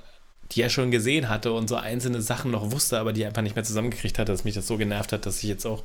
[0.51, 3.55] die ja schon gesehen hatte und so einzelne Sachen noch wusste, aber die einfach nicht
[3.55, 5.83] mehr zusammengekriegt hatte, dass mich das so genervt hat, dass ich jetzt auch,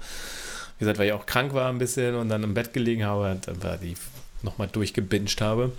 [0.79, 3.31] wie gesagt, weil ich auch krank war ein bisschen und dann im Bett gelegen habe
[3.31, 3.95] und einfach die
[4.43, 5.73] nochmal durchgebinged habe.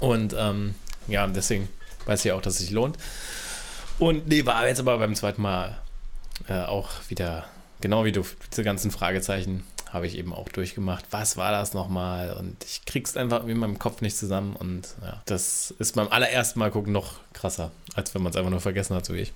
[0.00, 0.74] Und ähm,
[1.08, 1.68] ja, deswegen
[2.06, 2.96] weiß ich auch, dass es sich lohnt.
[3.98, 5.78] Und nee, war jetzt aber beim zweiten Mal
[6.48, 7.46] äh, auch wieder
[7.80, 11.04] genau wie du, diese ganzen Fragezeichen habe ich eben auch durchgemacht.
[11.10, 12.32] Was war das nochmal?
[12.32, 14.56] Und ich krieg's einfach in meinem Kopf nicht zusammen.
[14.56, 18.50] Und ja, das ist beim allerersten Mal gucken noch krasser, als wenn man es einfach
[18.50, 19.32] nur vergessen hat, so wie ich.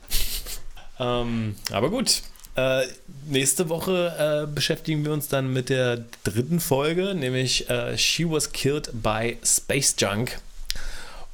[1.00, 2.22] ähm, aber gut.
[2.54, 2.82] Äh,
[3.26, 8.52] nächste Woche äh, beschäftigen wir uns dann mit der dritten Folge, nämlich äh, She Was
[8.52, 10.38] Killed by Space Junk.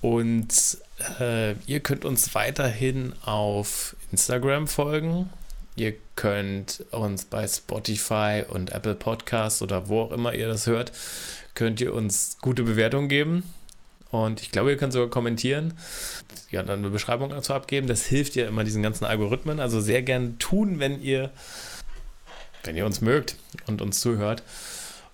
[0.00, 0.78] Und
[1.18, 5.30] äh, ihr könnt uns weiterhin auf Instagram folgen
[5.78, 10.90] Ihr könnt uns bei Spotify und Apple Podcasts oder wo auch immer ihr das hört,
[11.54, 13.44] könnt ihr uns gute Bewertungen geben.
[14.10, 15.74] Und ich glaube, ihr könnt sogar kommentieren,
[16.50, 17.86] ja, dann eine Beschreibung dazu abgeben.
[17.86, 19.60] Das hilft ja immer diesen ganzen Algorithmen.
[19.60, 21.30] Also sehr gern tun, wenn ihr,
[22.64, 23.36] wenn ihr uns mögt
[23.68, 24.42] und uns zuhört.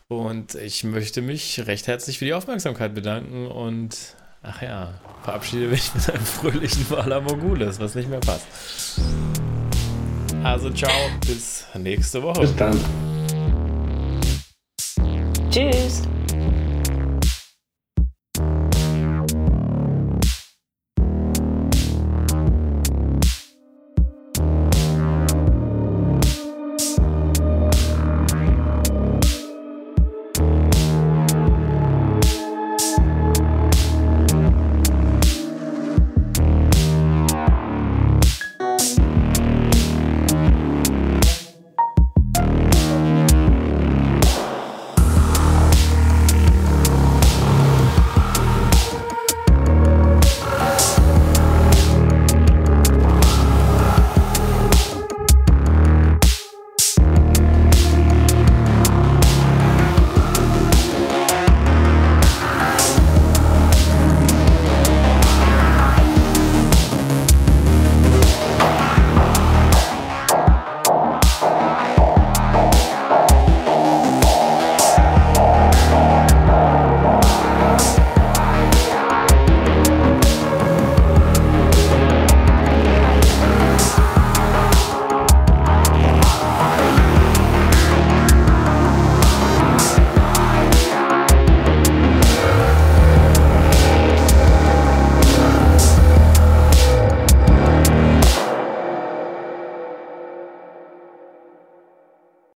[0.08, 3.98] Und ich möchte mich recht herzlich für die Aufmerksamkeit bedanken und
[4.42, 4.94] ach ja,
[5.24, 8.46] verabschiede mich mit einem fröhlichen Vala Mogules, was nicht mehr passt.
[10.44, 10.92] Also ciao,
[11.26, 12.42] bis nächste Woche.
[12.42, 12.78] Bis dann.
[15.50, 16.02] Tschüss.